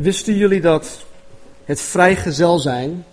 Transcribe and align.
Wisten 0.00 0.36
jullie 0.36 0.60
dat 0.60 1.04
het 1.64 1.80
vrijgezel 1.80 2.58
zijn 2.58 3.04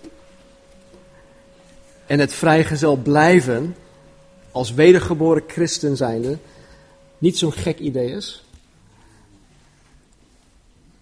en 2.06 2.18
het 2.18 2.32
vrijgezel 2.32 2.96
blijven 2.96 3.76
als 4.50 4.74
wedergeboren 4.74 5.42
christen 5.46 5.96
zijnde 5.96 6.38
niet 7.18 7.38
zo'n 7.38 7.52
gek 7.52 7.78
idee 7.78 8.10
is? 8.10 8.44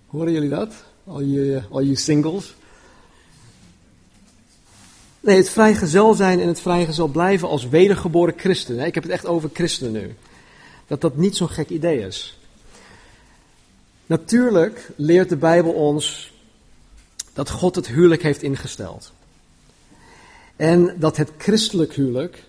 Horen 0.06 0.32
jullie 0.32 0.48
dat? 0.48 0.74
Al 1.06 1.20
je, 1.20 1.62
al 1.70 1.80
je 1.80 1.96
singles? 1.96 2.54
Nee, 5.20 5.36
het 5.36 5.50
vrijgezel 5.50 6.14
zijn 6.14 6.40
en 6.40 6.48
het 6.48 6.60
vrijgezel 6.60 7.08
blijven 7.08 7.48
als 7.48 7.68
wedergeboren 7.68 8.34
christen. 8.36 8.78
Ik 8.78 8.94
heb 8.94 9.02
het 9.02 9.12
echt 9.12 9.26
over 9.26 9.50
christenen 9.52 9.92
nu. 9.92 10.14
Dat 10.86 11.00
dat 11.00 11.16
niet 11.16 11.36
zo'n 11.36 11.48
gek 11.48 11.68
idee 11.68 11.98
is. 11.98 12.38
Natuurlijk 14.06 14.90
leert 14.96 15.28
de 15.28 15.36
Bijbel 15.36 15.72
ons 15.72 16.32
dat 17.32 17.50
God 17.50 17.74
het 17.74 17.86
huwelijk 17.86 18.22
heeft 18.22 18.42
ingesteld. 18.42 19.12
En 20.56 20.94
dat 20.98 21.16
het 21.16 21.30
christelijk 21.38 21.94
huwelijk 21.94 22.44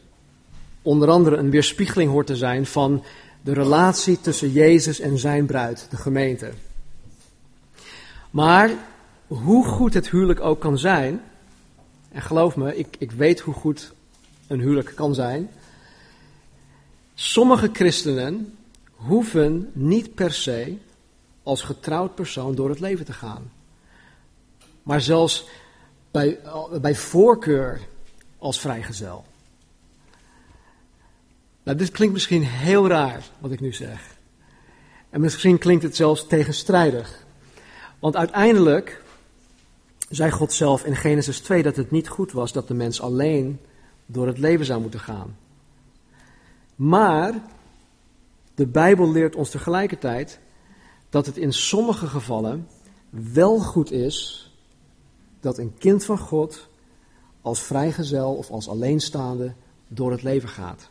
onder 0.81 1.09
andere 1.09 1.35
een 1.35 1.49
weerspiegeling 1.49 2.11
hoort 2.11 2.27
te 2.27 2.35
zijn 2.35 2.65
van 2.65 3.03
de 3.41 3.53
relatie 3.53 4.21
tussen 4.21 4.51
Jezus 4.51 4.99
en 4.99 5.17
zijn 5.17 5.45
bruid, 5.45 5.87
de 5.89 5.97
gemeente. 5.97 6.51
Maar 8.29 8.71
hoe 9.27 9.65
goed 9.65 9.93
het 9.93 10.09
huwelijk 10.09 10.39
ook 10.39 10.59
kan 10.59 10.77
zijn, 10.77 11.21
en 12.11 12.21
geloof 12.21 12.55
me, 12.55 12.77
ik, 12.77 12.95
ik 12.97 13.11
weet 13.11 13.39
hoe 13.39 13.53
goed 13.53 13.93
een 14.47 14.59
huwelijk 14.59 14.91
kan 14.95 15.15
zijn. 15.15 15.49
Sommige 17.13 17.69
christenen 17.73 18.57
hoeven 18.91 19.69
niet 19.73 20.15
per 20.15 20.33
se 20.33 20.77
als 21.45 21.61
getrouwd 21.61 22.15
persoon 22.15 22.55
door 22.55 22.69
het 22.69 22.79
leven 22.79 23.05
te 23.05 23.13
gaan. 23.13 23.51
Maar 24.83 25.01
zelfs 25.01 25.47
bij, 26.11 26.39
bij 26.81 26.95
voorkeur 26.95 27.81
als 28.37 28.59
vrijgezel. 28.59 29.25
Nou, 31.63 31.77
dit 31.77 31.91
klinkt 31.91 32.13
misschien 32.13 32.43
heel 32.43 32.87
raar 32.87 33.23
wat 33.39 33.51
ik 33.51 33.59
nu 33.59 33.73
zeg. 33.73 34.15
En 35.09 35.21
misschien 35.21 35.57
klinkt 35.57 35.83
het 35.83 35.95
zelfs 35.95 36.27
tegenstrijdig. 36.27 37.25
Want 37.99 38.15
uiteindelijk 38.15 39.01
zei 40.09 40.31
God 40.31 40.53
zelf 40.53 40.85
in 40.85 40.95
Genesis 40.95 41.39
2 41.39 41.63
dat 41.63 41.75
het 41.75 41.91
niet 41.91 42.07
goed 42.07 42.31
was 42.31 42.51
dat 42.51 42.67
de 42.67 42.73
mens 42.73 43.01
alleen 43.01 43.59
door 44.05 44.27
het 44.27 44.37
leven 44.37 44.65
zou 44.65 44.81
moeten 44.81 44.99
gaan. 44.99 45.37
Maar 46.75 47.33
de 48.55 48.67
Bijbel 48.67 49.11
leert 49.11 49.35
ons 49.35 49.49
tegelijkertijd 49.49 50.39
dat 51.09 51.25
het 51.25 51.37
in 51.37 51.53
sommige 51.53 52.07
gevallen 52.07 52.67
wel 53.09 53.59
goed 53.59 53.91
is 53.91 54.49
dat 55.39 55.57
een 55.57 55.73
kind 55.77 56.05
van 56.05 56.17
God 56.17 56.67
als 57.41 57.61
vrijgezel 57.61 58.35
of 58.35 58.49
als 58.49 58.67
alleenstaande 58.67 59.53
door 59.87 60.11
het 60.11 60.23
leven 60.23 60.49
gaat. 60.49 60.89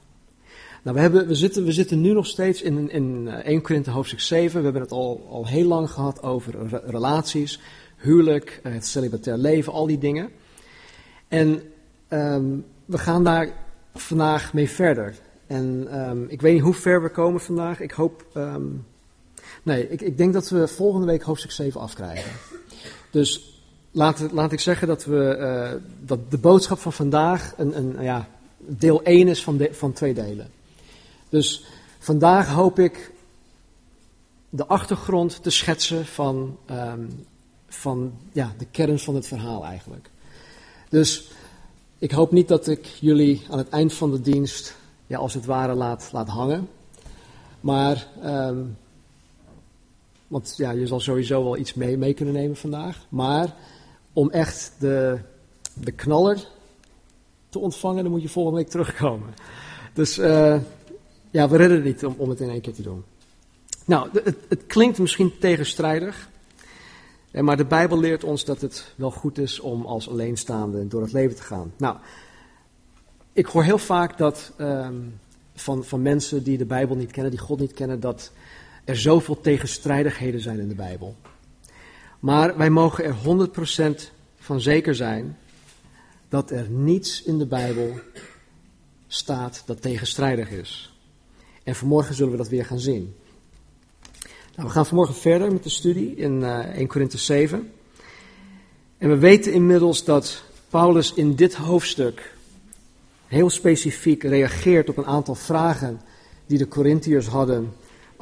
Nou, 0.83 0.97
we, 0.97 1.03
hebben, 1.03 1.27
we, 1.27 1.35
zitten, 1.35 1.65
we 1.65 1.73
zitten 1.73 2.01
nu 2.01 2.13
nog 2.13 2.27
steeds 2.27 2.63
in, 2.63 2.91
in 2.91 3.29
1 3.29 3.45
eh, 3.45 3.63
Korinthe 3.63 3.91
hoofdstuk 3.91 4.21
7. 4.21 4.59
We 4.59 4.65
hebben 4.65 4.83
het 4.83 4.93
al, 4.93 5.27
al 5.31 5.47
heel 5.47 5.67
lang 5.67 5.91
gehad 5.91 6.23
over 6.23 6.81
relaties, 6.87 7.61
huwelijk, 7.97 8.61
eh, 8.63 8.73
het 8.73 8.87
celibatair 8.87 9.37
leven, 9.37 9.73
al 9.73 9.87
die 9.87 9.99
dingen. 9.99 10.31
En 11.29 11.63
um, 12.09 12.65
we 12.85 12.99
gaan 12.99 13.25
daar 13.25 13.53
vandaag 13.95 14.53
mee 14.53 14.71
verder. 14.71 15.15
En 15.47 15.99
um, 16.09 16.25
ik 16.29 16.41
weet 16.41 16.53
niet 16.53 16.63
hoe 16.63 16.75
ver 16.75 17.03
we 17.03 17.09
komen 17.09 17.41
vandaag. 17.41 17.81
Ik 17.81 17.91
hoop. 17.91 18.27
Um, 18.35 18.85
nee, 19.65 19.91
ik, 19.91 20.01
ik 20.01 20.17
denk 20.17 20.33
dat 20.33 20.49
we 20.49 20.69
volgende 20.69 21.07
week 21.07 21.23
hoofdstuk 21.23 21.51
7 21.51 21.81
afkrijgen. 21.81 22.31
Dus 23.11 23.61
laat, 23.91 24.33
laat 24.33 24.53
ik 24.53 24.61
zeggen 24.61 24.89
dat, 24.89 25.05
we, 25.05 25.37
uh, 25.39 25.81
dat 26.01 26.31
de 26.31 26.39
boodschap 26.39 26.79
van 26.79 26.93
vandaag 26.93 27.55
een, 27.57 27.77
een, 27.77 28.03
ja, 28.03 28.29
deel 28.59 29.03
1 29.03 29.29
is 29.29 29.43
van, 29.43 29.57
de, 29.57 29.69
van 29.73 29.93
twee 29.93 30.15
delen. 30.15 30.51
Dus 31.29 31.65
vandaag 31.99 32.49
hoop 32.49 32.79
ik 32.79 33.13
de 34.51 34.67
achtergrond 34.67 35.43
te 35.43 35.51
schetsen 35.51 36.07
van 36.07 36.57
um, 36.71 37.27
van 37.69 38.13
ja, 38.33 38.55
de 38.59 38.67
kern 38.71 38.99
van 38.99 39.15
het 39.15 39.27
verhaal 39.27 39.65
eigenlijk. 39.65 40.11
Dus 40.89 41.31
ik 41.99 42.11
hoop 42.11 42.33
niet 42.33 42.49
dat 42.49 42.69
ik 42.69 42.85
jullie 42.85 43.43
aan 43.51 43.59
het 43.59 43.69
eind 43.69 43.93
van 43.93 44.11
de 44.11 44.21
dienst, 44.21 44.77
ja, 45.07 45.19
als 45.19 45.35
het 45.35 45.45
ware, 45.45 45.75
laat, 45.75 46.09
laat 46.13 46.29
hangen. 46.29 46.69
Maar, 47.61 48.07
um, 48.25 48.77
want 50.27 50.55
ja, 50.57 50.71
je 50.71 50.87
zal 50.87 51.01
sowieso 51.01 51.45
wel 51.45 51.57
iets 51.57 51.75
mee, 51.75 51.99
mee 51.99 52.15
kunnen 52.15 52.35
nemen 52.35 52.57
vandaag. 52.57 53.07
Maar 53.09 53.55
om 54.13 54.31
echt 54.31 54.73
de, 54.79 55.19
de 55.75 55.93
knaller 55.93 56.49
te 57.49 57.59
ontvangen, 57.59 58.03
dan 58.03 58.13
moet 58.13 58.23
je 58.23 58.29
volgende 58.29 58.59
week 58.59 58.69
terugkomen. 58.69 59.35
Dus 59.93 60.19
uh, 60.19 60.61
ja, 61.31 61.49
we 61.49 61.57
redden 61.57 61.77
het 61.77 61.87
niet 61.87 62.05
om, 62.05 62.15
om 62.19 62.29
het 62.29 62.41
in 62.41 62.51
één 62.51 62.61
keer 62.61 62.75
te 62.75 62.83
doen. 62.83 63.05
Nou, 63.85 64.09
het, 64.13 64.37
het 64.49 64.67
klinkt 64.67 64.99
misschien 64.99 65.39
tegenstrijdig. 65.39 66.29
Maar 67.43 67.57
de 67.57 67.65
Bijbel 67.65 67.99
leert 67.99 68.25
ons 68.25 68.45
dat 68.45 68.61
het 68.61 68.93
wel 68.97 69.11
goed 69.11 69.39
is 69.39 69.61
om 69.61 69.87
als 69.87 70.09
alleenstaande 70.09 70.89
door 70.89 71.03
het 71.03 71.13
leven 71.13 71.37
te 71.37 71.43
gaan. 71.43 71.73
Nou, 71.77 71.97
ik 73.33 73.47
hoor 73.47 73.63
heel 73.63 73.79
vaak 73.79 74.19
dat 74.19 74.53
um, 74.59 75.21
van, 75.55 75.85
van 75.85 76.03
mensen 76.03 76.43
die 76.43 76.59
de 76.59 76.65
Bijbel 76.65 76.97
niet 76.97 77.11
kennen, 77.11 77.31
die 77.31 77.41
God 77.41 77.59
niet 77.59 77.73
kennen, 77.73 78.01
dat 78.01 78.33
er 78.85 78.97
zoveel 78.97 79.41
tegenstrijdigheden 79.41 80.41
zijn 80.41 80.59
in 80.59 80.69
de 80.69 80.75
Bijbel. 80.75 81.17
Maar 82.21 82.57
wij 82.57 82.71
mogen 82.71 83.05
er 83.05 83.15
100% 84.05 84.11
van 84.39 84.61
zeker 84.61 84.95
zijn 84.95 85.39
dat 86.29 86.51
er 86.51 86.71
niets 86.71 87.23
in 87.23 87.39
de 87.39 87.47
Bijbel 87.47 88.01
staat 89.07 89.63
dat 89.67 89.83
tegenstrijdig 89.83 90.51
is. 90.51 90.99
En 91.63 91.75
vanmorgen 91.75 92.15
zullen 92.15 92.33
we 92.33 92.39
dat 92.39 92.49
weer 92.49 92.65
gaan 92.65 92.79
zien. 92.79 93.15
Nou, 94.57 94.69
we 94.69 94.75
gaan 94.75 94.87
vanmorgen 94.87 95.15
verder 95.15 95.53
met 95.53 95.63
de 95.63 95.69
studie 95.69 96.17
in 96.17 96.41
uh, 96.41 96.59
1 96.59 96.87
Korinthe 96.87 97.19
7. 97.19 97.73
En 98.99 99.09
we 99.09 99.19
weten 99.19 99.53
inmiddels 99.53 100.05
dat 100.05 100.45
Paulus 100.69 101.15
in 101.15 101.35
dit 101.35 101.55
hoofdstuk 101.55 102.35
heel 103.27 103.51
specifiek 103.51 104.23
reageert 104.23 104.89
op 104.89 104.97
een 104.97 105.07
aantal 105.07 105.35
vragen 105.35 106.01
die 106.47 106.59
de 106.59 106.69
Corinthiërs 106.69 107.27
hadden 107.27 107.73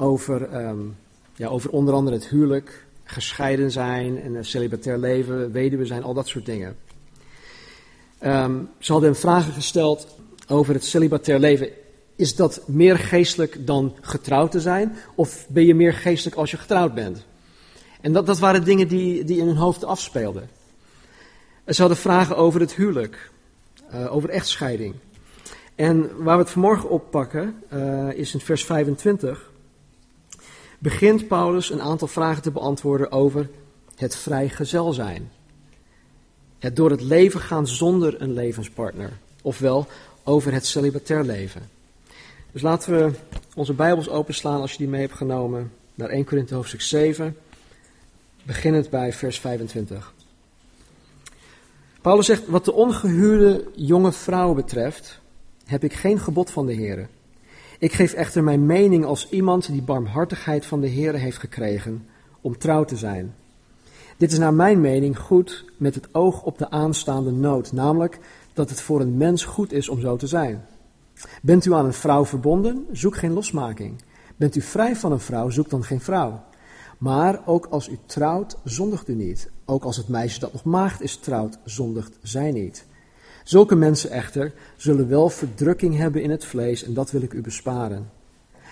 over, 0.02 0.66
um, 0.66 0.96
ja, 1.34 1.48
over 1.48 1.70
onder 1.70 1.94
andere 1.94 2.16
het 2.16 2.28
huwelijk, 2.28 2.84
gescheiden 3.04 3.70
zijn 3.70 4.22
en 4.22 4.34
een 4.34 4.44
celibatair 4.44 4.98
leven, 4.98 5.52
weduwe 5.52 5.86
zijn, 5.86 6.02
al 6.02 6.14
dat 6.14 6.28
soort 6.28 6.46
dingen. 6.46 6.76
Um, 8.24 8.68
ze 8.78 8.92
hadden 8.92 9.10
hem 9.10 9.20
vragen 9.20 9.52
gesteld 9.52 10.16
over 10.48 10.74
het 10.74 10.84
celibatair 10.84 11.38
leven 11.38 11.68
is 12.16 12.36
dat 12.36 12.62
meer 12.66 12.98
geestelijk 12.98 13.66
dan 13.66 13.96
getrouwd 14.00 14.50
te 14.50 14.60
zijn? 14.60 14.96
Of 15.14 15.46
ben 15.48 15.66
je 15.66 15.74
meer 15.74 15.94
geestelijk 15.94 16.36
als 16.36 16.50
je 16.50 16.56
getrouwd 16.56 16.94
bent? 16.94 17.24
En 18.00 18.12
dat, 18.12 18.26
dat 18.26 18.38
waren 18.38 18.64
dingen 18.64 18.88
die, 18.88 19.24
die 19.24 19.38
in 19.38 19.46
hun 19.46 19.56
hoofd 19.56 19.84
afspeelden. 19.84 20.48
Ze 21.66 21.80
hadden 21.80 21.98
vragen 21.98 22.36
over 22.36 22.60
het 22.60 22.74
huwelijk, 22.74 23.30
uh, 23.94 24.14
over 24.14 24.28
echtscheiding. 24.28 24.94
En 25.74 26.22
waar 26.22 26.36
we 26.36 26.42
het 26.42 26.52
vanmorgen 26.52 26.90
oppakken, 26.90 27.62
uh, 27.72 28.12
is 28.12 28.34
in 28.34 28.40
vers 28.40 28.64
25. 28.64 29.50
Begint 30.82 31.28
Paulus 31.28 31.70
een 31.70 31.81
aantal 31.81 32.09
vragen 32.09 32.43
te 32.43 32.50
beantwoorden 32.50 33.12
over 33.12 33.48
het 33.97 34.16
vrijgezel 34.16 34.93
zijn. 34.93 35.31
Het 36.59 36.76
door 36.76 36.91
het 36.91 37.00
leven 37.00 37.41
gaan 37.41 37.66
zonder 37.66 38.22
een 38.22 38.32
levenspartner. 38.32 39.12
Ofwel 39.43 39.87
over 40.25 40.53
het 40.53 40.66
celibatair 40.66 41.25
leven. 41.25 41.70
Dus 42.53 42.62
laten 42.62 42.93
we 42.93 43.15
onze 43.54 43.72
Bijbels 43.72 44.09
openslaan 44.09 44.60
als 44.60 44.72
je 44.72 44.78
die 44.78 44.88
mee 44.88 45.00
hebt 45.00 45.15
genomen 45.15 45.72
naar 45.94 46.09
1 46.09 46.25
Korinthe 46.25 46.54
hoofdstuk 46.54 46.81
7, 46.81 47.37
beginnend 48.43 48.90
bij 48.90 49.12
vers 49.12 49.40
25. 49.40 50.14
Paulus 52.00 52.26
zegt, 52.26 52.46
wat 52.46 52.64
de 52.64 52.73
ongehuwde 52.73 53.64
jonge 53.75 54.12
vrouw 54.12 54.55
betreft, 54.55 55.20
heb 55.64 55.84
ik 55.84 55.93
geen 55.93 56.19
gebod 56.19 56.50
van 56.50 56.67
de 56.67 56.73
Heer. 56.73 57.08
Ik 57.82 57.93
geef 57.93 58.12
echter 58.12 58.43
mijn 58.43 58.67
mening 58.67 59.05
als 59.05 59.29
iemand 59.31 59.67
die 59.67 59.82
barmhartigheid 59.82 60.67
van 60.67 60.81
de 60.81 60.87
Heer 60.87 61.14
heeft 61.14 61.38
gekregen 61.38 62.06
om 62.40 62.58
trouw 62.58 62.84
te 62.84 62.96
zijn. 62.96 63.34
Dit 64.17 64.32
is 64.32 64.38
naar 64.38 64.55
mijn 64.55 64.81
mening 64.81 65.19
goed 65.19 65.64
met 65.76 65.94
het 65.94 66.14
oog 66.14 66.43
op 66.43 66.58
de 66.58 66.70
aanstaande 66.70 67.31
nood, 67.31 67.73
namelijk 67.73 68.19
dat 68.52 68.70
het 68.70 68.81
voor 68.81 69.00
een 69.00 69.17
mens 69.17 69.44
goed 69.44 69.73
is 69.73 69.88
om 69.88 70.00
zo 70.00 70.17
te 70.17 70.26
zijn. 70.26 70.64
Bent 71.43 71.64
u 71.64 71.73
aan 71.75 71.84
een 71.84 71.93
vrouw 71.93 72.25
verbonden? 72.25 72.87
Zoek 72.93 73.17
geen 73.17 73.32
losmaking. 73.32 74.02
Bent 74.37 74.56
u 74.56 74.61
vrij 74.61 74.96
van 74.96 75.12
een 75.12 75.20
vrouw? 75.20 75.50
Zoek 75.50 75.70
dan 75.70 75.84
geen 75.84 76.00
vrouw. 76.00 76.44
Maar 76.99 77.40
ook 77.46 77.67
als 77.67 77.88
u 77.88 77.99
trouwt, 78.06 78.56
zondigt 78.64 79.08
u 79.08 79.14
niet. 79.14 79.50
Ook 79.64 79.84
als 79.84 79.96
het 79.96 80.08
meisje 80.08 80.40
dat 80.40 80.52
nog 80.52 80.64
maagd 80.64 81.00
is 81.00 81.17
trouwt, 81.17 81.58
zondigt 81.64 82.19
zij 82.23 82.50
niet. 82.50 82.84
Zulke 83.44 83.75
mensen 83.75 84.11
echter 84.11 84.53
zullen 84.77 85.09
wel 85.09 85.29
verdrukking 85.29 85.97
hebben 85.97 86.23
in 86.23 86.31
het 86.31 86.44
vlees 86.44 86.85
en 86.85 86.94
dat 86.94 87.11
wil 87.11 87.23
ik 87.23 87.33
u 87.33 87.41
besparen. 87.41 88.11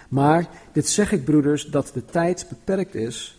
Maar 0.09 0.49
dit 0.73 0.89
zeg 0.89 1.13
ik, 1.13 1.25
broeders, 1.25 1.65
dat 1.65 1.91
de 1.95 2.05
tijd 2.05 2.47
beperkt 2.49 2.95
is. 2.95 3.39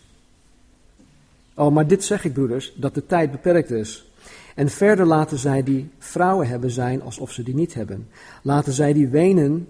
Oh, 1.54 1.72
maar 1.72 1.86
dit 1.86 2.04
zeg 2.04 2.24
ik, 2.24 2.32
broeders, 2.32 2.72
dat 2.76 2.94
de 2.94 3.06
tijd 3.06 3.30
beperkt 3.30 3.70
is. 3.70 4.12
En 4.54 4.68
verder 4.68 5.06
laten 5.06 5.38
zij 5.38 5.62
die 5.62 5.90
vrouwen 5.98 6.48
hebben 6.48 6.70
zijn 6.70 7.02
alsof 7.02 7.32
ze 7.32 7.42
die 7.42 7.54
niet 7.54 7.74
hebben. 7.74 8.08
Laten 8.42 8.72
zij 8.72 8.92
die 8.92 9.08
wenen 9.08 9.68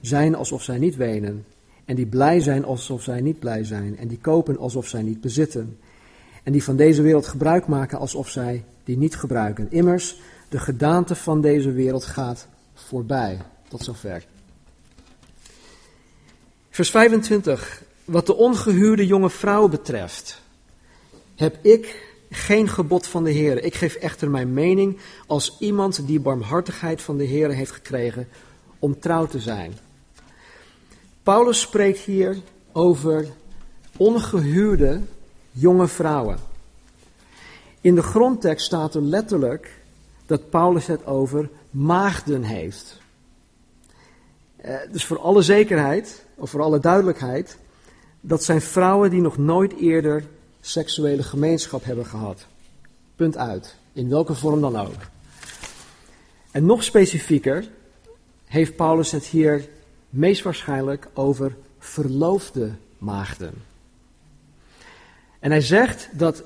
zijn 0.00 0.34
alsof 0.34 0.62
zij 0.62 0.78
niet 0.78 0.96
wenen. 0.96 1.44
En 1.84 1.96
die 1.96 2.06
blij 2.06 2.40
zijn 2.40 2.64
alsof 2.64 3.02
zij 3.02 3.20
niet 3.20 3.38
blij 3.38 3.64
zijn. 3.64 3.98
En 3.98 4.08
die 4.08 4.18
kopen 4.18 4.58
alsof 4.58 4.86
zij 4.86 5.02
niet 5.02 5.20
bezitten. 5.20 5.78
En 6.42 6.52
die 6.52 6.64
van 6.64 6.76
deze 6.76 7.02
wereld 7.02 7.26
gebruik 7.26 7.66
maken 7.66 7.98
alsof 7.98 8.28
zij 8.28 8.64
die 8.84 8.96
niet 8.96 9.16
gebruiken. 9.16 9.66
Immers, 9.70 10.20
de 10.48 10.58
gedaante 10.58 11.14
van 11.14 11.40
deze 11.40 11.72
wereld 11.72 12.04
gaat 12.04 12.46
voorbij. 12.74 13.38
Tot 13.68 13.84
zover. 13.84 14.24
Vers 16.70 16.90
25. 16.90 17.82
Wat 18.04 18.26
de 18.26 18.34
ongehuwde 18.34 19.06
jonge 19.06 19.30
vrouw 19.30 19.68
betreft, 19.68 20.40
heb 21.34 21.64
ik 21.64 22.12
geen 22.30 22.68
gebod 22.68 23.06
van 23.06 23.24
de 23.24 23.30
Heer. 23.30 23.62
Ik 23.62 23.74
geef 23.74 23.94
echter 23.94 24.30
mijn 24.30 24.52
mening 24.52 24.98
als 25.26 25.56
iemand 25.58 26.06
die 26.06 26.20
barmhartigheid 26.20 27.02
van 27.02 27.16
de 27.16 27.24
Heer 27.24 27.50
heeft 27.50 27.70
gekregen 27.70 28.28
om 28.78 29.00
trouw 29.00 29.26
te 29.26 29.40
zijn. 29.40 29.78
Paulus 31.22 31.60
spreekt 31.60 31.98
hier 31.98 32.36
over 32.72 33.26
ongehuwde 33.96 35.00
jonge 35.50 35.88
vrouwen. 35.88 36.38
In 37.80 37.94
de 37.94 38.02
grondtekst 38.02 38.66
staat 38.66 38.94
er 38.94 39.02
letterlijk 39.02 39.77
dat 40.28 40.50
Paulus 40.50 40.86
het 40.86 41.06
over 41.06 41.48
maagden 41.70 42.42
heeft. 42.42 43.00
Eh, 44.56 44.74
dus 44.92 45.04
voor 45.04 45.18
alle 45.18 45.42
zekerheid, 45.42 46.24
of 46.34 46.50
voor 46.50 46.62
alle 46.62 46.78
duidelijkheid, 46.78 47.58
dat 48.20 48.44
zijn 48.44 48.60
vrouwen 48.60 49.10
die 49.10 49.20
nog 49.20 49.38
nooit 49.38 49.76
eerder 49.76 50.24
seksuele 50.60 51.22
gemeenschap 51.22 51.84
hebben 51.84 52.06
gehad. 52.06 52.46
Punt 53.16 53.36
uit. 53.36 53.76
In 53.92 54.08
welke 54.08 54.34
vorm 54.34 54.60
dan 54.60 54.76
ook. 54.76 54.96
En 56.50 56.66
nog 56.66 56.84
specifieker 56.84 57.68
heeft 58.44 58.76
Paulus 58.76 59.10
het 59.10 59.24
hier 59.24 59.68
meest 60.10 60.42
waarschijnlijk 60.42 61.08
over 61.14 61.56
verloofde 61.78 62.70
maagden. 62.98 63.54
En 65.38 65.50
hij 65.50 65.60
zegt 65.60 66.08
dat 66.12 66.44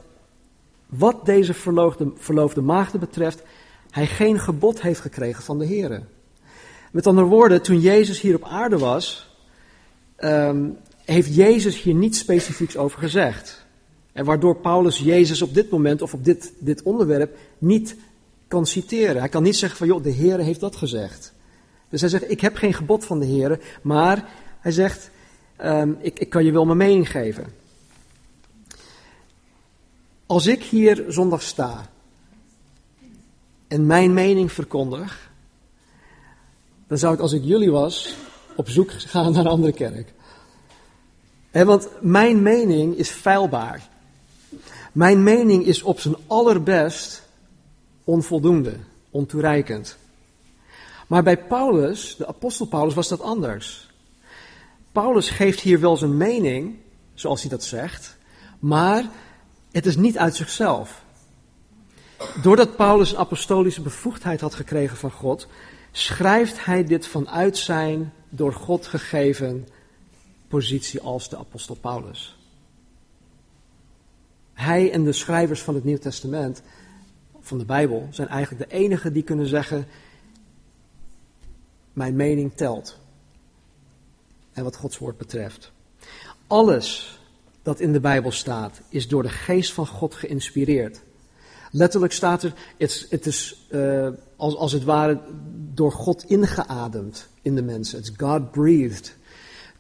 wat 0.86 1.26
deze 1.26 1.54
verloofde, 1.54 2.12
verloofde 2.16 2.60
maagden 2.60 3.00
betreft, 3.00 3.42
hij 3.92 4.06
geen 4.06 4.40
gebod 4.40 4.82
heeft 4.82 5.00
gekregen 5.00 5.42
van 5.42 5.58
de 5.58 5.64
Heer. 5.64 6.02
Met 6.92 7.06
andere 7.06 7.26
woorden, 7.26 7.62
toen 7.62 7.80
Jezus 7.80 8.20
hier 8.20 8.34
op 8.34 8.44
aarde 8.44 8.78
was, 8.78 9.36
ehm, 10.16 10.68
heeft 11.04 11.34
Jezus 11.34 11.82
hier 11.82 11.94
niets 11.94 12.18
specifieks 12.18 12.76
over 12.76 12.98
gezegd. 12.98 13.64
En 14.12 14.24
waardoor 14.24 14.56
Paulus 14.56 14.98
Jezus 14.98 15.42
op 15.42 15.54
dit 15.54 15.70
moment 15.70 16.02
of 16.02 16.14
op 16.14 16.24
dit, 16.24 16.52
dit 16.58 16.82
onderwerp 16.82 17.36
niet 17.58 17.96
kan 18.48 18.66
citeren. 18.66 19.18
Hij 19.18 19.28
kan 19.28 19.42
niet 19.42 19.56
zeggen 19.56 19.78
van, 19.78 19.86
joh, 19.86 20.02
de 20.02 20.10
Heer 20.10 20.38
heeft 20.38 20.60
dat 20.60 20.76
gezegd. 20.76 21.32
Dus 21.88 22.00
hij 22.00 22.10
zegt, 22.10 22.30
ik 22.30 22.40
heb 22.40 22.56
geen 22.56 22.74
gebod 22.74 23.04
van 23.04 23.18
de 23.18 23.26
Heer, 23.26 23.60
maar 23.82 24.28
hij 24.60 24.72
zegt, 24.72 25.10
um, 25.64 25.96
ik, 26.00 26.18
ik 26.18 26.28
kan 26.28 26.44
je 26.44 26.52
wel 26.52 26.64
mijn 26.64 26.78
mening 26.78 27.10
geven. 27.10 27.46
Als 30.26 30.46
ik 30.46 30.62
hier 30.62 31.04
zondag 31.08 31.42
sta 31.42 31.90
en 33.72 33.86
mijn 33.86 34.14
mening 34.14 34.52
verkondig, 34.52 35.30
dan 36.86 36.98
zou 36.98 37.14
ik 37.14 37.20
als 37.20 37.32
ik 37.32 37.44
jullie 37.44 37.70
was 37.70 38.14
op 38.56 38.68
zoek 38.68 38.92
gaan 38.92 39.32
naar 39.32 39.40
een 39.40 39.50
andere 39.50 39.72
kerk. 39.72 40.12
want 41.50 41.88
mijn 42.00 42.42
mening 42.42 42.96
is 42.96 43.10
feilbaar. 43.10 43.88
Mijn 44.92 45.22
mening 45.22 45.64
is 45.64 45.82
op 45.82 46.00
zijn 46.00 46.14
allerbest 46.26 47.22
onvoldoende, 48.04 48.76
ontoereikend. 49.10 49.96
Maar 51.06 51.22
bij 51.22 51.38
Paulus, 51.38 52.14
de 52.18 52.26
apostel 52.26 52.66
Paulus, 52.66 52.94
was 52.94 53.08
dat 53.08 53.20
anders. 53.20 53.90
Paulus 54.92 55.30
geeft 55.30 55.60
hier 55.60 55.80
wel 55.80 55.96
zijn 55.96 56.16
mening, 56.16 56.76
zoals 57.14 57.40
hij 57.40 57.50
dat 57.50 57.64
zegt, 57.64 58.16
maar 58.58 59.04
het 59.70 59.86
is 59.86 59.96
niet 59.96 60.18
uit 60.18 60.36
zichzelf. 60.36 61.01
Doordat 62.42 62.76
Paulus 62.76 63.16
apostolische 63.16 63.82
bevoegdheid 63.82 64.40
had 64.40 64.54
gekregen 64.54 64.96
van 64.96 65.10
God, 65.10 65.46
schrijft 65.92 66.64
hij 66.64 66.84
dit 66.84 67.06
vanuit 67.06 67.56
zijn 67.56 68.12
door 68.28 68.52
God 68.52 68.86
gegeven 68.86 69.68
positie 70.48 71.00
als 71.00 71.28
de 71.28 71.36
apostel 71.36 71.74
Paulus. 71.74 72.36
Hij 74.52 74.92
en 74.92 75.04
de 75.04 75.12
schrijvers 75.12 75.62
van 75.62 75.74
het 75.74 75.84
Nieuw 75.84 75.98
Testament, 75.98 76.62
van 77.40 77.58
de 77.58 77.64
Bijbel, 77.64 78.08
zijn 78.10 78.28
eigenlijk 78.28 78.70
de 78.70 78.76
enigen 78.76 79.12
die 79.12 79.22
kunnen 79.22 79.46
zeggen: 79.46 79.86
Mijn 81.92 82.16
mening 82.16 82.52
telt. 82.54 82.98
En 84.52 84.64
wat 84.64 84.76
Gods 84.76 84.98
woord 84.98 85.18
betreft. 85.18 85.72
Alles 86.46 87.18
dat 87.62 87.80
in 87.80 87.92
de 87.92 88.00
Bijbel 88.00 88.30
staat, 88.30 88.80
is 88.88 89.08
door 89.08 89.22
de 89.22 89.28
geest 89.28 89.72
van 89.72 89.86
God 89.86 90.14
geïnspireerd. 90.14 91.02
Letterlijk 91.74 92.12
staat 92.12 92.42
er, 92.42 92.52
het, 92.78 93.26
is 93.26 93.66
uh, 93.70 94.08
als, 94.36 94.56
als 94.56 94.72
het 94.72 94.84
ware 94.84 95.20
door 95.74 95.92
God 95.92 96.24
ingeademd 96.24 97.28
in 97.42 97.54
de 97.54 97.62
mensen. 97.62 97.98
It's 97.98 98.12
God 98.16 98.50
breathed. 98.50 99.16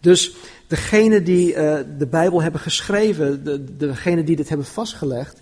Dus 0.00 0.34
degenen 0.66 1.24
die 1.24 1.48
uh, 1.48 1.78
de 1.98 2.06
Bijbel 2.10 2.42
hebben 2.42 2.60
geschreven, 2.60 3.44
de, 3.44 3.76
degenen 3.76 4.24
die 4.24 4.36
dit 4.36 4.48
hebben 4.48 4.66
vastgelegd, 4.66 5.40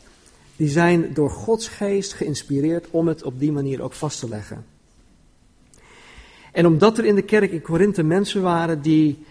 die 0.57 0.69
zijn 0.69 1.15
door 1.15 1.31
Gods 1.31 1.69
geest 1.69 2.13
geïnspireerd 2.13 2.87
om 2.91 3.09
het 3.09 3.23
op 3.23 3.39
die 3.39 3.53
manier 3.53 3.83
ook 3.83 3.93
vast 3.93 4.21
te 4.21 4.29
leggen. 4.29 4.65
En 6.53 6.67
omdat 6.67 6.99
er 6.99 7.05
in 7.05 7.15
de 7.15 7.23
kerk 7.23 7.53
in 7.53 7.63
Korinthe 7.63 8.03
mensen 8.03 8.43
waren 8.43 8.83
die 8.83 9.25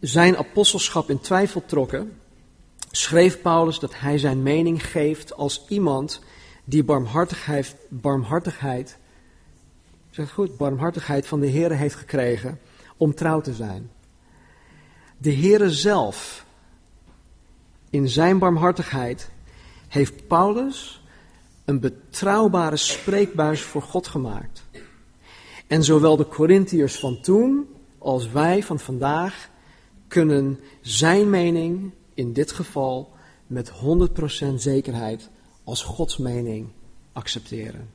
zijn 0.00 0.36
apostelschap 0.36 1.10
in 1.10 1.20
twijfel 1.20 1.62
trokken, 1.66 2.12
schreef 2.92 3.40
Paulus 3.40 3.78
dat 3.78 3.98
hij 4.00 4.18
zijn 4.18 4.42
mening 4.42 4.86
geeft 4.86 5.34
als 5.34 5.64
iemand 5.68 6.20
die 6.64 6.84
barmhartigheid, 6.84 7.76
barmhartigheid 7.88 8.98
zeg 10.10 10.30
goed, 10.30 10.56
barmhartigheid 10.56 11.26
van 11.26 11.40
de 11.40 11.46
Heer 11.46 11.72
heeft 11.72 11.94
gekregen 11.94 12.58
om 12.96 13.14
trouw 13.14 13.40
te 13.40 13.54
zijn. 13.54 13.90
De 15.18 15.34
Heere 15.34 15.70
zelf, 15.70 16.46
in 17.90 18.08
zijn 18.08 18.38
barmhartigheid, 18.38 19.30
heeft 19.88 20.26
Paulus 20.26 21.04
een 21.64 21.80
betrouwbare 21.80 22.76
spreekbuis 22.76 23.62
voor 23.62 23.82
God 23.82 24.06
gemaakt. 24.06 24.62
En 25.66 25.84
zowel 25.84 26.16
de 26.16 26.28
Corinthiërs 26.28 26.98
van 26.98 27.20
toen 27.20 27.68
als 27.98 28.30
wij 28.30 28.62
van 28.62 28.78
vandaag 28.78 29.48
kunnen 30.08 30.60
zijn 30.80 31.30
mening 31.30 31.92
in 32.22 32.32
dit 32.32 32.52
geval 32.52 33.10
met 33.46 33.70
100% 33.70 34.54
zekerheid 34.54 35.28
als 35.64 35.82
Gods 35.82 36.16
mening 36.16 36.68
accepteren. 37.12 37.88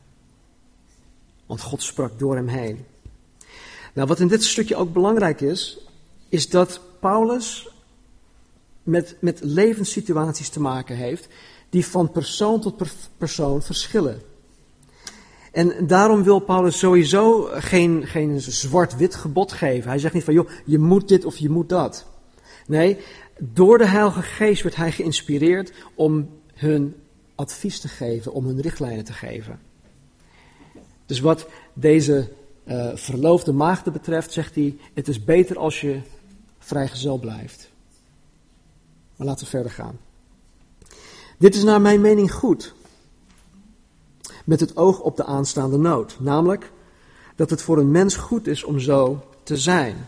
Want 1.46 1.62
God 1.62 1.82
sprak 1.82 2.20
door 2.20 2.36
hem 2.36 2.48
heen. 2.48 2.86
Nou, 3.94 4.08
wat 4.08 4.20
in 4.20 4.28
dit 4.28 4.44
stukje 4.44 4.76
ook 4.76 4.94
belangrijk 4.94 5.42
is, 5.42 5.78
is 6.30 6.50
dat 6.50 6.82
Paulus 7.00 7.70
met, 8.84 9.16
met 9.20 9.40
levenssituaties 9.44 10.50
te 10.50 10.60
maken 10.60 10.96
heeft 10.96 11.28
die 11.70 11.86
van 11.86 12.12
persoon 12.12 12.62
tot 12.62 12.84
persoon 13.18 13.62
verschillen. 13.62 14.22
En 15.52 15.88
daarom 15.88 16.24
wil 16.24 16.40
Paulus 16.40 16.80
sowieso 16.80 17.50
geen, 17.52 18.08
geen 18.08 18.42
zwart-wit 18.42 19.16
gebod 19.16 19.52
geven. 19.52 19.90
Hij 19.90 20.00
zegt 20.00 20.14
niet 20.14 20.24
van, 20.24 20.34
joh, 20.34 20.50
je 20.66 20.80
moet 20.80 21.08
dit 21.08 21.26
of 21.26 21.38
je 21.38 21.50
moet 21.50 21.70
dat. 21.70 22.06
Nee, 22.68 22.98
door 23.40 23.78
de 23.78 23.88
Heilige 23.88 24.22
Geest 24.22 24.64
werd 24.64 24.76
hij 24.76 24.92
geïnspireerd 24.92 25.74
om 25.96 26.30
hun 26.54 26.96
advies 27.36 27.80
te 27.80 27.88
geven, 27.88 28.34
om 28.34 28.46
hun 28.46 28.62
richtlijnen 28.62 29.04
te 29.04 29.14
geven. 29.14 29.60
Dus 31.06 31.20
wat 31.20 31.48
deze 31.74 32.32
uh, 32.66 32.90
verloofde 32.96 33.52
maagden 33.52 33.94
betreft, 33.94 34.32
zegt 34.32 34.56
hij: 34.56 34.78
Het 34.94 35.08
is 35.08 35.24
beter 35.24 35.58
als 35.58 35.82
je 35.82 36.00
vrijgezel 36.60 37.18
blijft. 37.18 37.70
Maar 39.16 39.28
laten 39.28 39.44
we 39.44 39.50
verder 39.50 39.72
gaan. 39.72 40.00
Dit 41.38 41.56
is 41.56 41.64
naar 41.64 41.82
mijn 41.82 42.02
mening 42.02 42.34
goed. 42.34 42.74
Met 44.46 44.60
het 44.60 44.78
oog 44.78 45.00
op 45.00 45.18
de 45.18 45.26
aanstaande 45.26 45.78
nood. 45.78 46.20
Namelijk 46.20 46.72
dat 47.36 47.50
het 47.50 47.62
voor 47.62 47.78
een 47.78 47.92
mens 47.92 48.16
goed 48.16 48.48
is 48.48 48.64
om 48.64 48.80
zo 48.80 49.26
te 49.44 49.58
zijn. 49.58 50.08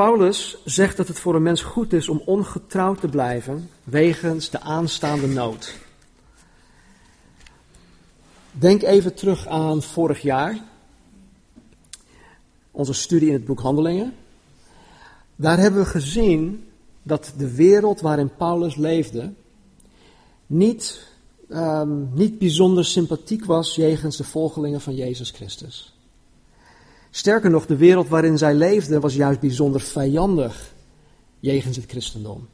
Paulus 0.00 0.56
zegt 0.64 0.96
dat 0.96 1.08
het 1.08 1.18
voor 1.18 1.34
een 1.34 1.42
mens 1.42 1.62
goed 1.62 1.92
is 1.92 2.08
om 2.08 2.22
ongetrouwd 2.24 3.00
te 3.00 3.08
blijven 3.08 3.70
wegens 3.84 4.50
de 4.50 4.60
aanstaande 4.60 5.26
nood. 5.26 5.74
Denk 8.50 8.82
even 8.82 9.14
terug 9.14 9.46
aan 9.46 9.82
vorig 9.82 10.22
jaar, 10.22 10.58
onze 12.70 12.92
studie 12.92 13.28
in 13.28 13.34
het 13.34 13.44
boek 13.44 13.60
Handelingen. 13.60 14.14
Daar 15.36 15.58
hebben 15.58 15.82
we 15.82 15.88
gezien 15.88 16.68
dat 17.02 17.32
de 17.36 17.54
wereld 17.54 18.00
waarin 18.00 18.34
Paulus 18.36 18.76
leefde 18.76 19.32
niet, 20.46 21.08
um, 21.48 22.10
niet 22.14 22.38
bijzonder 22.38 22.84
sympathiek 22.84 23.44
was 23.44 23.74
jegens 23.74 24.16
de 24.16 24.24
volgelingen 24.24 24.80
van 24.80 24.94
Jezus 24.94 25.30
Christus. 25.30 25.94
Sterker 27.10 27.50
nog, 27.50 27.66
de 27.66 27.76
wereld 27.76 28.08
waarin 28.08 28.38
zij 28.38 28.54
leefden 28.54 29.00
was 29.00 29.14
juist 29.14 29.40
bijzonder 29.40 29.80
vijandig 29.80 30.72
jegens 31.40 31.76
het 31.76 31.90
christendom. 31.90 32.48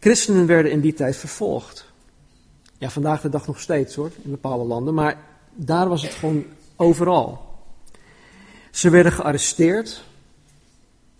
Christenen 0.00 0.46
werden 0.46 0.72
in 0.72 0.80
die 0.80 0.94
tijd 0.94 1.16
vervolgd. 1.16 1.84
Ja, 2.78 2.90
vandaag 2.90 3.20
de 3.20 3.28
dag 3.28 3.46
nog 3.46 3.60
steeds 3.60 3.94
hoor, 3.94 4.10
in 4.22 4.30
bepaalde 4.30 4.64
landen, 4.64 4.94
maar 4.94 5.18
daar 5.54 5.88
was 5.88 6.02
het 6.02 6.12
gewoon 6.12 6.44
overal. 6.76 7.44
Ze 8.70 8.90
werden 8.90 9.12
gearresteerd, 9.12 10.04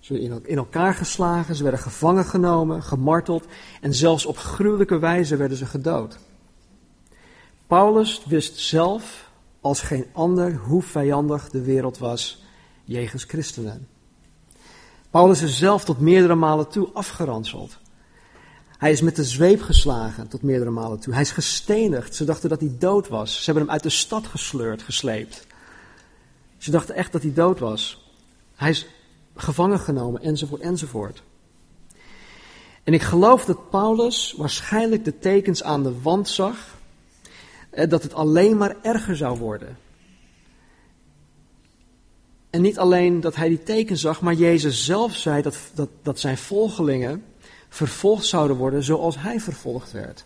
ze 0.00 0.12
werden 0.12 0.46
in 0.46 0.56
elkaar 0.56 0.94
geslagen, 0.94 1.54
ze 1.54 1.62
werden 1.62 1.80
gevangen 1.80 2.24
genomen, 2.24 2.82
gemarteld 2.82 3.44
en 3.80 3.94
zelfs 3.94 4.26
op 4.26 4.36
gruwelijke 4.36 4.98
wijze 4.98 5.36
werden 5.36 5.56
ze 5.56 5.66
gedood. 5.66 6.18
Paulus 7.66 8.22
wist 8.26 8.58
zelf 8.58 9.25
als 9.66 9.80
geen 9.80 10.06
ander 10.12 10.54
hoe 10.54 10.82
vijandig 10.82 11.50
de 11.50 11.62
wereld 11.62 11.98
was 11.98 12.42
jegens 12.84 13.24
christenen. 13.24 13.88
Paulus 15.10 15.42
is 15.42 15.58
zelf 15.58 15.84
tot 15.84 16.00
meerdere 16.00 16.34
malen 16.34 16.68
toe 16.68 16.88
afgeranseld. 16.92 17.78
Hij 18.78 18.90
is 18.90 19.00
met 19.00 19.16
de 19.16 19.24
zweep 19.24 19.62
geslagen 19.62 20.28
tot 20.28 20.42
meerdere 20.42 20.70
malen 20.70 21.00
toe. 21.00 21.12
Hij 21.12 21.22
is 21.22 21.30
gestenigd. 21.30 22.14
Ze 22.14 22.24
dachten 22.24 22.48
dat 22.48 22.60
hij 22.60 22.74
dood 22.78 23.08
was. 23.08 23.34
Ze 23.34 23.44
hebben 23.44 23.62
hem 23.62 23.72
uit 23.72 23.82
de 23.82 23.88
stad 23.88 24.26
gesleurd, 24.26 24.82
gesleept. 24.82 25.46
Ze 26.58 26.70
dachten 26.70 26.94
echt 26.94 27.12
dat 27.12 27.22
hij 27.22 27.32
dood 27.32 27.58
was. 27.58 28.10
Hij 28.54 28.70
is 28.70 28.86
gevangen 29.36 29.78
genomen, 29.78 30.22
enzovoort, 30.22 30.60
enzovoort. 30.60 31.22
En 32.84 32.94
ik 32.94 33.02
geloof 33.02 33.44
dat 33.44 33.70
Paulus 33.70 34.34
waarschijnlijk 34.36 35.04
de 35.04 35.18
tekens 35.18 35.62
aan 35.62 35.82
de 35.82 36.00
wand 36.02 36.28
zag, 36.28 36.75
dat 37.84 38.02
het 38.02 38.14
alleen 38.14 38.56
maar 38.56 38.76
erger 38.82 39.16
zou 39.16 39.38
worden. 39.38 39.76
En 42.50 42.62
niet 42.62 42.78
alleen 42.78 43.20
dat 43.20 43.36
hij 43.36 43.48
die 43.48 43.62
tekens 43.62 44.00
zag, 44.00 44.20
maar 44.20 44.34
Jezus 44.34 44.84
zelf 44.84 45.14
zei 45.14 45.42
dat, 45.42 45.58
dat, 45.74 45.88
dat 46.02 46.20
zijn 46.20 46.38
volgelingen 46.38 47.24
vervolgd 47.68 48.24
zouden 48.24 48.56
worden 48.56 48.82
zoals 48.82 49.18
hij 49.18 49.40
vervolgd 49.40 49.92
werd. 49.92 50.24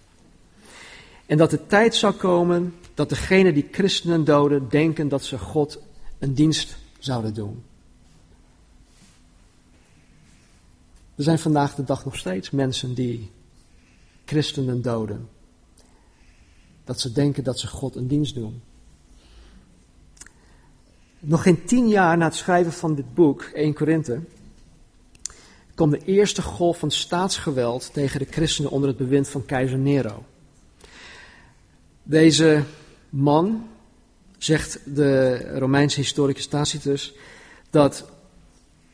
En 1.26 1.38
dat 1.38 1.50
de 1.50 1.66
tijd 1.66 1.94
zou 1.94 2.14
komen 2.14 2.74
dat 2.94 3.08
degenen 3.08 3.54
die 3.54 3.68
christenen 3.70 4.24
doden 4.24 4.68
denken 4.68 5.08
dat 5.08 5.24
ze 5.24 5.38
God 5.38 5.78
een 6.18 6.34
dienst 6.34 6.76
zouden 6.98 7.34
doen. 7.34 7.62
Er 11.14 11.22
zijn 11.22 11.38
vandaag 11.38 11.74
de 11.74 11.84
dag 11.84 12.04
nog 12.04 12.16
steeds 12.16 12.50
mensen 12.50 12.94
die 12.94 13.30
christenen 14.24 14.82
doden. 14.82 15.28
Dat 16.90 17.00
ze 17.00 17.12
denken 17.12 17.44
dat 17.44 17.58
ze 17.58 17.66
God 17.66 17.96
een 17.96 18.06
dienst 18.06 18.34
doen. 18.34 18.62
Nog 21.20 21.42
geen 21.42 21.64
tien 21.64 21.88
jaar 21.88 22.16
na 22.16 22.24
het 22.24 22.34
schrijven 22.34 22.72
van 22.72 22.94
dit 22.94 23.14
boek, 23.14 23.42
1 23.42 23.74
Korinthe, 23.74 24.20
kwam 25.74 25.90
de 25.90 26.04
eerste 26.04 26.42
golf 26.42 26.78
van 26.78 26.90
staatsgeweld 26.90 27.92
tegen 27.92 28.18
de 28.18 28.26
christenen 28.30 28.70
onder 28.70 28.88
het 28.88 28.98
bewind 28.98 29.28
van 29.28 29.44
keizer 29.44 29.78
Nero. 29.78 30.24
Deze 32.02 32.62
man, 33.08 33.68
zegt 34.38 34.80
de 34.84 35.36
Romeinse 35.58 36.00
historicus 36.00 36.46
Tacitus, 36.46 37.14
dat 37.70 38.04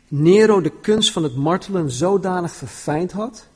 Nero 0.08 0.60
de 0.60 0.72
kunst 0.80 1.12
van 1.12 1.22
het 1.22 1.36
martelen 1.36 1.90
zodanig 1.90 2.52
verfijnd 2.52 3.12
had, 3.12 3.46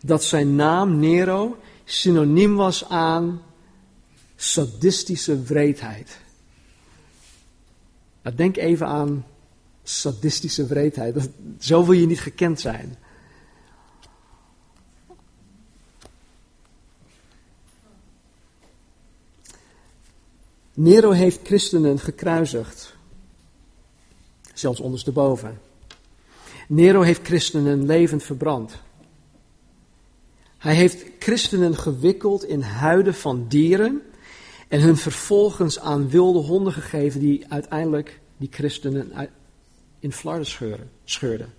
dat 0.00 0.24
zijn 0.24 0.54
naam 0.54 0.98
Nero 0.98 1.56
synoniem 1.86 2.56
was 2.56 2.84
aan 2.88 3.42
sadistische 4.36 5.42
wreedheid. 5.42 6.18
Nou, 8.22 8.36
denk 8.36 8.56
even 8.56 8.86
aan 8.86 9.26
sadistische 9.82 10.66
wreedheid. 10.66 11.28
Zo 11.58 11.84
wil 11.84 11.92
je 11.92 12.06
niet 12.06 12.20
gekend 12.20 12.60
zijn. 12.60 12.96
Nero 20.74 21.10
heeft 21.10 21.40
christenen 21.42 21.98
gekruisigd. 21.98 22.94
Zelfs 24.54 24.80
ondersteboven. 24.80 25.60
Nero 26.68 27.00
heeft 27.00 27.26
christenen 27.26 27.86
levend 27.86 28.22
verbrand. 28.22 28.72
Hij 30.58 30.74
heeft 30.74 31.04
christenen 31.18 31.76
gewikkeld 31.76 32.44
in 32.44 32.60
huiden 32.60 33.14
van 33.14 33.48
dieren 33.48 34.02
en 34.68 34.80
hun 34.80 34.96
vervolgens 34.96 35.78
aan 35.78 36.08
wilde 36.08 36.38
honden 36.38 36.72
gegeven 36.72 37.20
die 37.20 37.44
uiteindelijk 37.48 38.20
die 38.36 38.48
christenen 38.50 39.30
in 39.98 40.12
flarden 40.12 40.46
scheurden. 41.04 41.54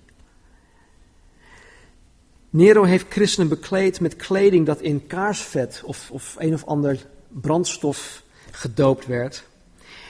Nero 2.50 2.84
heeft 2.84 3.06
christenen 3.10 3.50
bekleed 3.50 4.00
met 4.00 4.16
kleding 4.16 4.66
dat 4.66 4.82
in 4.82 5.08
kaarsvet 5.08 5.82
of, 5.86 6.12
of 6.12 6.36
een 6.40 6.54
of 6.54 6.66
ander 6.66 7.06
brandstof 7.28 8.24
gedoopt 8.52 9.06
werd. 9.06 9.44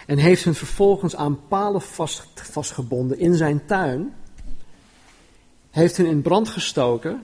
En 0.06 0.18
heeft 0.18 0.44
hen 0.44 0.56
vervolgens 0.56 1.16
aan 1.16 1.48
palen 1.48 1.82
vast, 1.82 2.28
vastgebonden 2.34 3.20
in 3.20 3.36
zijn 3.36 3.66
tuin. 3.66 4.14
Heeft 5.70 5.98
hen 5.98 6.06
in 6.06 6.22
brand 6.22 6.50
gestoken. 6.50 7.24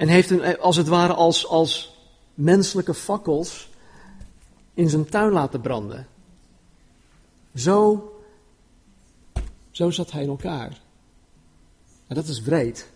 En 0.00 0.08
heeft 0.08 0.30
hen 0.30 0.60
als 0.60 0.76
het 0.76 0.88
ware 0.88 1.14
als, 1.14 1.46
als 1.46 1.96
menselijke 2.34 2.94
fakkels 2.94 3.70
in 4.74 4.88
zijn 4.88 5.08
tuin 5.08 5.32
laten 5.32 5.60
branden. 5.60 6.06
Zo, 7.54 8.12
zo 9.70 9.90
zat 9.90 10.10
hij 10.10 10.22
in 10.22 10.28
elkaar. 10.28 10.80
En 12.06 12.14
dat 12.14 12.26
is 12.26 12.42
wreed. 12.42 12.90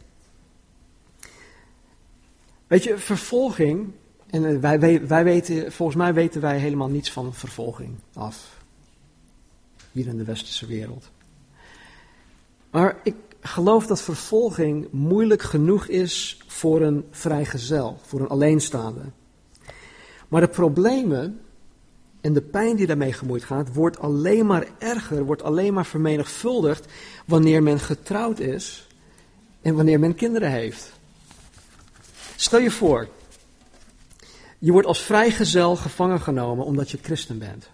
Weet 2.67 2.85
je, 2.85 2.99
vervolging, 2.99 3.93
en 4.27 4.61
wij, 4.61 4.81
wij, 4.81 5.07
wij 5.07 5.25
weten, 5.25 5.73
volgens 5.73 5.99
mij 5.99 6.15
weten 6.15 6.41
wij 6.41 6.59
helemaal 6.59 6.89
niets 6.89 7.11
van 7.11 7.35
vervolging 7.35 7.99
af. 8.15 8.63
Hier 9.93 10.07
in 10.07 10.17
de 10.17 10.25
westerse 10.25 10.67
wereld. 10.67 11.11
Maar 12.71 12.97
ik 13.03 13.15
geloof 13.49 13.87
dat 13.87 14.01
vervolging 14.01 14.89
moeilijk 14.91 15.43
genoeg 15.43 15.87
is 15.87 16.39
voor 16.47 16.81
een 16.81 17.05
vrijgezel, 17.11 17.99
voor 18.03 18.21
een 18.21 18.29
alleenstaande. 18.29 19.01
Maar 20.29 20.41
de 20.41 20.49
problemen 20.49 21.41
en 22.21 22.33
de 22.33 22.43
pijn 22.43 22.77
die 22.77 22.87
daarmee 22.87 23.13
gemoeid 23.13 23.45
gaat, 23.45 23.75
wordt 23.75 23.99
alleen 23.99 24.47
maar 24.47 24.67
erger, 24.79 25.25
wordt 25.25 25.43
alleen 25.43 25.75
maar 25.75 25.87
vermenigvuldigd 25.87 26.87
wanneer 27.27 27.63
men 27.63 27.81
getrouwd 27.81 28.39
is 28.39 28.87
en 29.61 29.75
wanneer 29.75 29.99
men 29.99 30.15
kinderen 30.15 30.51
heeft. 30.51 30.93
Stel 32.37 32.61
je 32.61 32.71
voor, 32.71 33.09
je 34.59 34.73
wordt 34.73 34.87
als 34.87 35.03
vrijgezel 35.03 35.77
gevangen 35.77 36.21
genomen 36.21 36.65
omdat 36.65 36.91
je 36.91 36.99
christen 37.03 37.39
bent. 37.39 37.71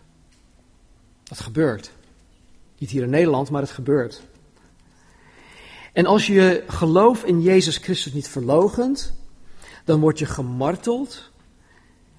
Dat 1.22 1.40
gebeurt. 1.40 1.90
Niet 2.78 2.90
hier 2.90 3.02
in 3.02 3.10
Nederland, 3.10 3.50
maar 3.50 3.62
het 3.62 3.70
gebeurt. 3.70 4.22
En 5.92 6.06
als 6.06 6.26
je 6.26 6.64
geloof 6.66 7.24
in 7.24 7.42
Jezus 7.42 7.76
Christus 7.76 8.12
niet 8.12 8.28
verlogent, 8.28 9.14
dan 9.84 10.00
word 10.00 10.18
je 10.18 10.26
gemarteld 10.26 11.30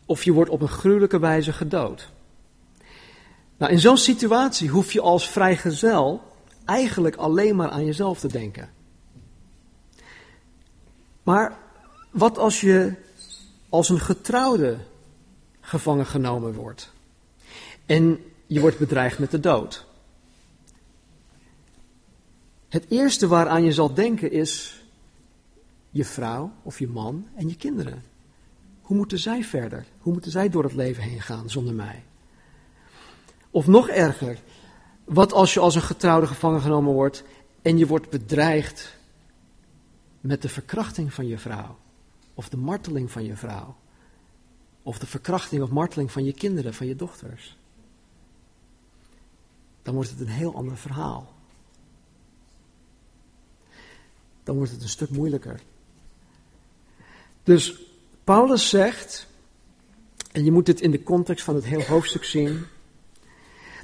of 0.06 0.24
je 0.24 0.32
wordt 0.32 0.52
op 0.52 0.62
een 0.62 0.68
gruwelijke 0.68 1.20
wijze 1.20 1.54
gedood. 1.54 2.10
Nou, 3.58 3.72
in 3.72 3.80
zo'n 3.80 3.98
situatie 3.98 4.70
hoef 4.70 4.92
je 4.92 5.02
als 5.02 5.30
vrijgezel 5.30 6.22
eigenlijk 6.66 7.16
alleen 7.16 7.56
maar 7.56 7.70
aan 7.70 7.86
jezelf 7.86 8.20
te 8.20 8.28
denken. 8.28 8.70
Maar 11.24 11.58
wat 12.10 12.38
als 12.38 12.62
je 12.62 12.94
als 13.70 13.90
een 13.90 14.00
getrouwde 14.00 14.78
gevangen 15.62 16.06
genomen 16.06 16.54
wordt 16.54 16.92
en 17.86 18.24
je 18.48 18.60
wordt 18.60 18.78
bedreigd 18.78 19.20
met 19.20 19.32
de 19.32 19.40
dood? 19.40 19.86
Het 22.72 22.86
eerste 22.90 23.28
waaraan 23.28 23.64
je 23.64 23.74
zal 23.74 23.94
denken 23.94 24.32
is 24.32 24.84
je 25.90 26.06
vrouw 26.06 26.52
of 26.64 26.80
je 26.80 26.88
man 26.88 27.28
en 27.36 27.48
je 27.48 27.56
kinderen. 27.56 28.04
Hoe 28.82 28.98
moeten 28.98 29.20
zij 29.20 29.44
verder? 29.44 29.86
Hoe 30.00 30.14
moeten 30.14 30.32
zij 30.32 30.50
door 30.50 30.64
het 30.64 30.74
leven 30.74 31.04
heen 31.04 31.22
gaan 31.22 31.50
zonder 31.50 31.74
mij? 31.74 32.04
Of 33.50 33.68
nog 33.68 33.90
erger, 33.90 34.40
wat 35.04 35.34
als 35.34 35.54
je 35.54 35.60
als 35.60 35.76
een 35.76 35.82
getrouwde 35.82 36.28
gevangen 36.28 36.62
genomen 36.62 36.94
wordt 36.94 37.24
en 37.62 37.78
je 37.78 37.88
wordt 37.88 38.10
bedreigd 38.10 38.98
met 40.22 40.42
de 40.42 40.50
verkrachting 40.50 41.14
van 41.14 41.28
je 41.28 41.38
vrouw, 41.38 41.78
of 42.34 42.50
de 42.50 42.58
marteling 42.58 43.12
van 43.12 43.24
je 43.24 43.36
vrouw, 43.36 43.76
of 44.84 45.00
de 45.00 45.08
verkrachting 45.08 45.62
of 45.62 45.70
marteling 45.70 46.12
van 46.12 46.24
je 46.24 46.34
kinderen, 46.34 46.74
van 46.74 46.88
je 46.88 46.96
dochters? 46.96 47.58
Dan 49.82 49.94
wordt 49.94 50.10
het 50.10 50.20
een 50.20 50.28
heel 50.28 50.56
ander 50.56 50.78
verhaal. 50.78 51.40
Dan 54.44 54.56
wordt 54.56 54.72
het 54.72 54.82
een 54.82 54.90
stuk 54.90 55.10
moeilijker. 55.10 55.60
Dus 57.44 57.82
Paulus 58.24 58.70
zegt, 58.70 59.28
en 60.32 60.44
je 60.44 60.52
moet 60.52 60.66
dit 60.66 60.82
in 60.82 60.92
de 60.92 61.04
context 61.04 61.44
van 61.44 61.56
het 61.56 61.66
hele 61.66 61.86
hoofdstuk 61.86 62.24
zien, 62.24 62.66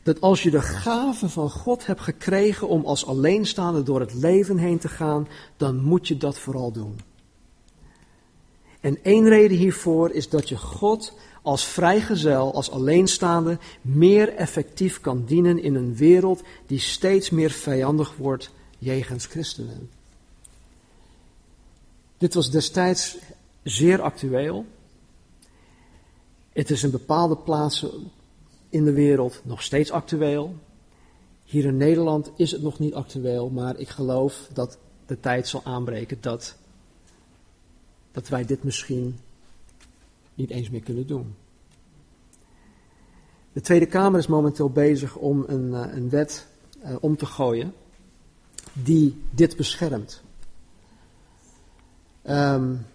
dat 0.04 0.22
als 0.22 0.44
je 0.44 0.50
de 0.50 0.62
gave 0.62 1.30
van 1.30 1.50
God 1.50 1.86
hebt 1.86 2.02
gekregen 2.02 2.68
om 2.68 2.86
als 2.86 3.06
alleenstaande 3.06 3.84
door 3.84 4.00
het 4.00 4.14
leven 4.14 4.58
heen 4.58 4.78
te 4.78 4.88
gaan, 4.88 5.28
dan 5.58 5.84
moet 5.84 6.08
je 6.08 6.18
dat 6.18 6.40
vooral 6.40 6.72
doen. 6.72 7.00
En 8.80 9.04
één 9.04 9.28
reden 9.30 9.58
hiervoor 9.58 10.12
is 10.12 10.30
dat 10.30 10.50
je 10.50 10.58
God 10.58 11.14
als 11.42 11.66
vrijgezel, 11.66 12.54
als 12.54 12.72
alleenstaande, 12.72 13.58
meer 13.82 14.34
effectief 14.34 15.02
kan 15.02 15.26
dienen 15.26 15.60
in 15.64 15.76
een 15.76 15.96
wereld 15.96 16.42
die 16.66 16.80
steeds 16.80 17.30
meer 17.30 17.52
vijandig 17.52 18.16
wordt 18.16 18.52
jegens 18.78 19.26
christenen. 19.26 19.90
Dit 22.18 22.34
was 22.34 22.52
destijds 22.52 23.18
zeer 23.64 24.02
actueel. 24.02 24.66
Het 26.50 26.70
is 26.70 26.84
in 26.84 26.92
bepaalde 26.92 27.38
plaatsen 27.38 28.12
in 28.70 28.84
de 28.84 28.94
wereld 28.94 29.42
nog 29.44 29.62
steeds 29.62 29.92
actueel. 29.92 30.56
Hier 31.44 31.66
in 31.66 31.78
Nederland 31.78 32.32
is 32.36 32.52
het 32.52 32.62
nog 32.62 32.80
niet 32.80 32.94
actueel, 32.94 33.50
maar 33.50 33.78
ik 33.80 33.90
geloof 33.90 34.50
dat 34.54 34.78
de 35.06 35.20
tijd 35.20 35.48
zal 35.48 35.62
aanbreken 35.64 36.18
dat, 36.22 36.56
dat 38.12 38.28
wij 38.28 38.46
dit 38.46 38.64
misschien 38.64 39.20
niet 40.34 40.50
eens 40.50 40.70
meer 40.70 40.84
kunnen 40.84 41.08
doen. 41.08 41.36
De 43.54 43.62
Tweede 43.62 43.86
Kamer 43.86 44.20
is 44.20 44.28
momenteel 44.28 44.70
bezig 44.70 45.16
om 45.16 45.44
een, 45.48 45.74
eh, 45.74 45.96
een 45.96 46.10
wet 46.10 46.48
uh, 46.84 46.96
om 47.00 47.18
te 47.18 47.26
gooien 47.26 47.74
die 48.74 49.22
dit 49.32 49.56
beschermt. 49.56 50.24
Um, 52.30 52.86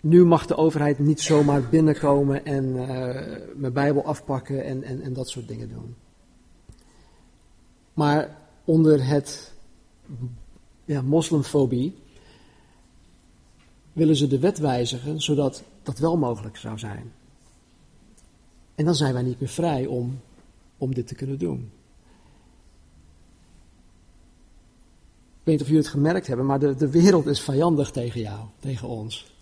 nu 0.00 0.24
mag 0.24 0.46
de 0.46 0.56
overheid 0.56 0.98
niet 0.98 1.20
zomaar 1.20 1.68
binnenkomen 1.68 2.44
en 2.44 2.64
uh, 2.64 2.86
mijn 3.54 3.72
Bijbel 3.72 4.04
afpakken 4.04 4.64
en, 4.64 4.82
en, 4.82 5.02
en 5.02 5.12
dat 5.12 5.28
soort 5.28 5.48
dingen 5.48 5.68
doen. 5.68 5.94
Maar 7.94 8.36
onder 8.64 9.06
het 9.06 9.52
ja, 10.84 11.02
moslimfobie 11.02 11.96
willen 13.92 14.16
ze 14.16 14.26
de 14.26 14.38
wet 14.38 14.58
wijzigen 14.58 15.20
zodat 15.20 15.62
dat 15.82 15.98
wel 15.98 16.16
mogelijk 16.16 16.56
zou 16.56 16.78
zijn. 16.78 17.12
En 18.74 18.84
dan 18.84 18.94
zijn 18.94 19.12
wij 19.12 19.22
niet 19.22 19.40
meer 19.40 19.48
vrij 19.48 19.86
om, 19.86 20.20
om 20.78 20.94
dit 20.94 21.06
te 21.06 21.14
kunnen 21.14 21.38
doen. 21.38 21.70
Ik 25.44 25.50
weet 25.50 25.58
niet 25.58 25.68
of 25.68 25.72
jullie 25.74 25.90
het 25.90 26.00
gemerkt 26.00 26.26
hebben, 26.26 26.46
maar 26.46 26.58
de, 26.58 26.74
de 26.74 26.90
wereld 26.90 27.26
is 27.26 27.40
vijandig 27.40 27.90
tegen 27.90 28.20
jou, 28.20 28.40
tegen 28.58 28.88
ons. 28.88 29.36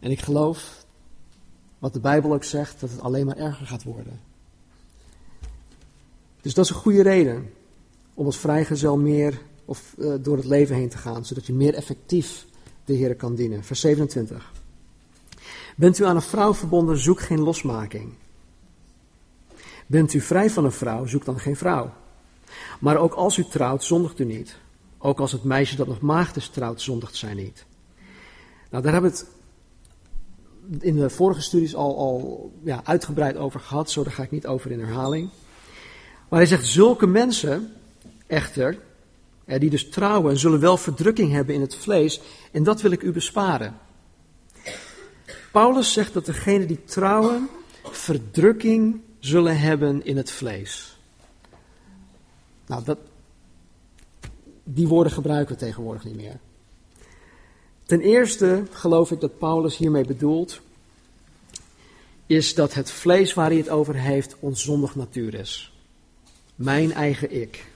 En 0.00 0.10
ik 0.10 0.20
geloof, 0.20 0.84
wat 1.78 1.92
de 1.92 2.00
Bijbel 2.00 2.32
ook 2.32 2.44
zegt, 2.44 2.80
dat 2.80 2.90
het 2.90 3.00
alleen 3.00 3.26
maar 3.26 3.36
erger 3.36 3.66
gaat 3.66 3.82
worden. 3.82 4.20
Dus 6.40 6.54
dat 6.54 6.64
is 6.64 6.70
een 6.70 6.76
goede 6.76 7.02
reden 7.02 7.50
om 8.14 8.26
als 8.26 8.38
vrijgezel 8.38 8.96
meer 8.96 9.40
of, 9.64 9.94
uh, 9.98 10.14
door 10.20 10.36
het 10.36 10.46
leven 10.46 10.76
heen 10.76 10.88
te 10.88 10.98
gaan, 10.98 11.24
zodat 11.24 11.46
je 11.46 11.52
meer 11.52 11.74
effectief 11.74 12.46
de 12.84 12.92
Heer 12.92 13.14
kan 13.14 13.34
dienen. 13.34 13.64
Vers 13.64 13.80
27. 13.80 14.52
Bent 15.76 15.98
u 15.98 16.04
aan 16.04 16.16
een 16.16 16.22
vrouw 16.22 16.54
verbonden, 16.54 16.98
zoek 16.98 17.20
geen 17.20 17.40
losmaking. 17.40 18.12
Bent 19.86 20.14
u 20.14 20.20
vrij 20.20 20.50
van 20.50 20.64
een 20.64 20.72
vrouw, 20.72 21.06
zoek 21.06 21.24
dan 21.24 21.38
geen 21.38 21.56
vrouw. 21.56 21.92
Maar 22.80 22.96
ook 22.96 23.14
als 23.14 23.36
u 23.36 23.44
trouwt, 23.44 23.84
zondigt 23.84 24.18
u 24.18 24.24
niet. 24.24 24.56
Ook 24.98 25.20
als 25.20 25.32
het 25.32 25.44
meisje 25.44 25.76
dat 25.76 25.86
nog 25.86 26.00
maagd 26.00 26.36
is 26.36 26.48
trouwt, 26.48 26.80
zondigt 26.80 27.16
zij 27.16 27.34
niet. 27.34 27.64
Nou, 28.70 28.82
daar 28.82 28.92
hebben 28.92 29.10
we 29.10 29.16
het 29.16 29.26
in 30.80 30.96
de 30.96 31.10
vorige 31.10 31.42
studies 31.42 31.74
al, 31.74 31.98
al 31.98 32.52
ja, 32.64 32.80
uitgebreid 32.84 33.36
over 33.36 33.60
gehad, 33.60 33.90
zo 33.90 34.02
daar 34.02 34.12
ga 34.12 34.22
ik 34.22 34.30
niet 34.30 34.46
over 34.46 34.70
in 34.70 34.80
herhaling. 34.80 35.28
Maar 36.28 36.38
hij 36.38 36.48
zegt, 36.48 36.66
zulke 36.66 37.06
mensen 37.06 37.72
echter, 38.26 38.78
die 39.44 39.70
dus 39.70 39.88
trouwen, 39.88 40.38
zullen 40.38 40.60
wel 40.60 40.76
verdrukking 40.76 41.32
hebben 41.32 41.54
in 41.54 41.60
het 41.60 41.76
vlees, 41.76 42.20
en 42.52 42.62
dat 42.62 42.80
wil 42.80 42.90
ik 42.90 43.02
u 43.02 43.12
besparen. 43.12 43.76
Paulus 45.52 45.92
zegt 45.92 46.12
dat 46.12 46.26
degenen 46.26 46.66
die 46.66 46.84
trouwen 46.84 47.48
verdrukking 47.82 49.00
zullen 49.18 49.58
hebben 49.58 50.04
in 50.04 50.16
het 50.16 50.30
vlees. 50.30 50.93
Nou, 52.66 52.84
dat, 52.84 52.98
die 54.64 54.88
woorden 54.88 55.12
gebruiken 55.12 55.54
we 55.54 55.60
tegenwoordig 55.60 56.04
niet 56.04 56.16
meer. 56.16 56.38
Ten 57.84 58.00
eerste 58.00 58.66
geloof 58.70 59.10
ik 59.10 59.20
dat 59.20 59.38
Paulus 59.38 59.76
hiermee 59.76 60.04
bedoelt, 60.04 60.60
is 62.26 62.54
dat 62.54 62.74
het 62.74 62.90
vlees 62.90 63.34
waar 63.34 63.48
hij 63.48 63.56
het 63.56 63.68
over 63.68 63.94
heeft 63.94 64.36
onzondig 64.38 64.94
natuur 64.94 65.34
is. 65.34 65.72
Mijn 66.54 66.92
eigen 66.92 67.40
ik. 67.40 67.72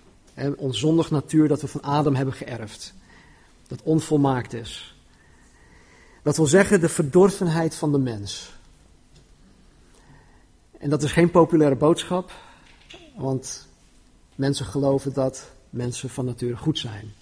Onzondig 0.57 1.11
natuur 1.11 1.48
dat 1.48 1.61
we 1.61 1.68
van 1.68 1.83
Adam 1.83 2.14
hebben 2.14 2.35
geërfd. 2.35 2.94
Dat 3.66 3.83
onvolmaakt 3.83 4.53
is. 4.53 4.96
Dat 6.22 6.37
wil 6.37 6.46
zeggen 6.46 6.81
de 6.81 6.88
verdorvenheid 6.88 7.74
van 7.74 7.92
de 7.92 7.98
mens. 7.98 8.57
En 10.79 10.90
dat 10.90 11.03
is 11.03 11.12
geen 11.12 11.31
populaire 11.31 11.77
boodschap, 11.77 12.33
want 13.16 13.67
mensen 14.38 14.66
geloven 14.66 15.12
dat 15.12 15.51
mensen 15.70 16.11
van 16.11 16.24
nature 16.24 16.57
goed 16.57 16.79
zijn. 16.79 17.12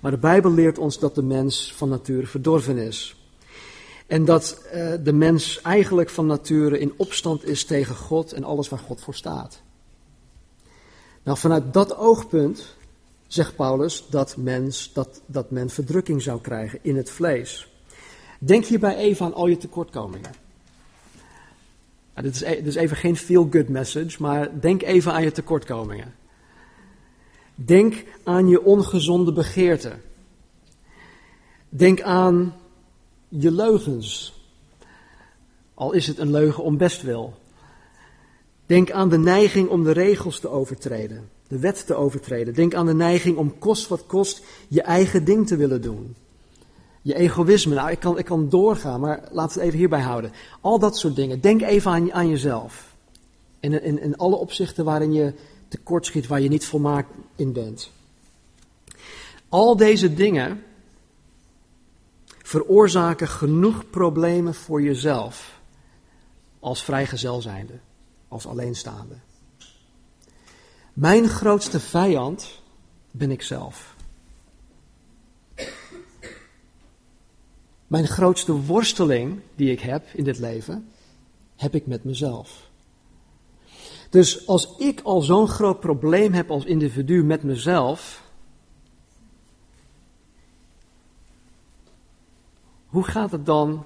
Maar 0.00 0.10
de 0.10 0.18
Bijbel 0.18 0.52
leert 0.52 0.78
ons 0.78 0.98
dat 0.98 1.14
de 1.14 1.22
mens 1.22 1.72
van 1.76 1.88
nature 1.88 2.26
verdorven 2.26 2.78
is. 2.78 3.16
En 4.06 4.24
dat 4.24 4.62
uh, 4.74 4.92
de 5.02 5.12
mens 5.12 5.60
eigenlijk 5.60 6.10
van 6.10 6.26
nature 6.26 6.78
in 6.78 6.92
opstand 6.96 7.44
is 7.44 7.64
tegen 7.64 7.94
God 7.94 8.32
en 8.32 8.44
alles 8.44 8.68
waar 8.68 8.78
God 8.78 9.00
voor 9.00 9.14
staat. 9.14 9.60
Nou, 11.22 11.38
vanuit 11.38 11.72
dat 11.72 11.96
oogpunt 11.96 12.76
zegt 13.26 13.56
Paulus 13.56 14.04
dat, 14.10 14.36
mens, 14.36 14.92
dat, 14.92 15.20
dat 15.26 15.50
men 15.50 15.70
verdrukking 15.70 16.22
zou 16.22 16.40
krijgen 16.40 16.78
in 16.82 16.96
het 16.96 17.10
vlees. 17.10 17.68
Denk 18.38 18.64
hierbij 18.64 18.96
even 18.96 19.26
aan 19.26 19.34
al 19.34 19.46
je 19.46 19.56
tekortkomingen. 19.56 20.32
Nou, 22.14 22.26
dit, 22.26 22.34
is, 22.34 22.42
e-, 22.42 22.54
dit 22.54 22.66
is 22.66 22.74
even 22.74 22.96
geen 22.96 23.16
feel-good 23.16 23.68
message, 23.68 24.22
maar 24.22 24.60
denk 24.60 24.82
even 24.82 25.12
aan 25.12 25.22
je 25.22 25.32
tekortkomingen. 25.32 26.14
Denk 27.64 28.04
aan 28.24 28.48
je 28.48 28.64
ongezonde 28.64 29.32
begeerten. 29.32 30.02
Denk 31.68 32.02
aan 32.02 32.54
je 33.28 33.50
leugens. 33.50 34.32
Al 35.74 35.92
is 35.92 36.06
het 36.06 36.18
een 36.18 36.30
leugen 36.30 36.64
om 36.64 36.76
bestwil. 36.76 37.34
Denk 38.66 38.90
aan 38.90 39.08
de 39.08 39.18
neiging 39.18 39.68
om 39.68 39.84
de 39.84 39.90
regels 39.92 40.40
te 40.40 40.48
overtreden, 40.48 41.28
de 41.48 41.58
wet 41.58 41.86
te 41.86 41.94
overtreden. 41.94 42.54
Denk 42.54 42.74
aan 42.74 42.86
de 42.86 42.94
neiging 42.94 43.36
om 43.36 43.58
kost 43.58 43.88
wat 43.88 44.06
kost 44.06 44.42
je 44.68 44.82
eigen 44.82 45.24
ding 45.24 45.46
te 45.46 45.56
willen 45.56 45.82
doen. 45.82 46.14
Je 47.02 47.14
egoïsme, 47.14 47.74
nou 47.74 47.90
ik 47.90 48.00
kan, 48.00 48.18
ik 48.18 48.24
kan 48.24 48.48
doorgaan, 48.48 49.00
maar 49.00 49.28
laten 49.30 49.54
we 49.54 49.58
het 49.58 49.66
even 49.66 49.78
hierbij 49.78 50.00
houden. 50.00 50.32
Al 50.60 50.78
dat 50.78 50.96
soort 50.96 51.16
dingen. 51.16 51.40
Denk 51.40 51.62
even 51.62 51.90
aan, 51.90 52.12
aan 52.12 52.28
jezelf. 52.28 52.96
In, 53.60 53.82
in, 53.82 54.00
in 54.00 54.16
alle 54.16 54.36
opzichten 54.36 54.84
waarin 54.84 55.12
je 55.12 55.32
tekortschiet, 55.68 56.26
waar 56.26 56.40
je 56.40 56.48
niet 56.48 56.66
volmaakt 56.66 57.10
in 57.36 57.52
bent. 57.52 57.90
Al 59.48 59.76
deze 59.76 60.14
dingen 60.14 60.62
veroorzaken 62.42 63.28
genoeg 63.28 63.90
problemen 63.90 64.54
voor 64.54 64.82
jezelf 64.82 65.60
als 66.60 66.84
vrijgezel 66.84 67.40
zijnde, 67.40 67.78
als 68.28 68.46
alleenstaande. 68.46 69.14
Mijn 70.92 71.28
grootste 71.28 71.80
vijand 71.80 72.60
ben 73.10 73.30
ik 73.30 73.42
zelf. 73.42 73.96
Mijn 77.86 78.06
grootste 78.06 78.52
worsteling 78.52 79.40
die 79.54 79.70
ik 79.70 79.80
heb 79.80 80.06
in 80.12 80.24
dit 80.24 80.38
leven, 80.38 80.88
heb 81.56 81.74
ik 81.74 81.86
met 81.86 82.04
mezelf. 82.04 82.67
Dus 84.08 84.46
als 84.46 84.74
ik 84.78 85.00
al 85.00 85.20
zo'n 85.20 85.48
groot 85.48 85.80
probleem 85.80 86.32
heb 86.32 86.50
als 86.50 86.64
individu 86.64 87.24
met 87.24 87.42
mezelf, 87.42 88.22
hoe 92.86 93.04
gaat 93.04 93.30
het 93.30 93.46
dan 93.46 93.84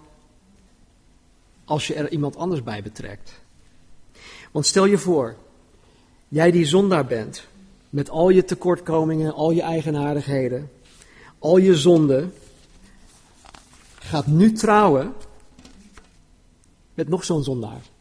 als 1.64 1.87
je 1.87 1.94
er 1.94 2.11
iemand 2.11 2.37
anders 2.37 2.62
bij 2.62 2.82
betrekt? 2.82 3.40
Want 4.50 4.66
stel 4.66 4.85
je 4.85 4.98
voor, 4.98 5.37
jij 6.28 6.50
die 6.50 6.64
zondaar 6.64 7.06
bent, 7.06 7.46
met 7.90 8.11
al 8.11 8.28
je 8.28 8.44
tekortkomingen, 8.44 9.35
al 9.35 9.50
je 9.50 9.62
eigenaardigheden, 9.62 10.70
al 11.38 11.56
je 11.56 11.76
zonden, 11.76 12.35
gaat 13.98 14.26
nu 14.26 14.52
trouwen 14.52 15.14
met 16.94 17.08
nog 17.08 17.24
zo'n 17.24 17.42
zondaar. 17.42 17.91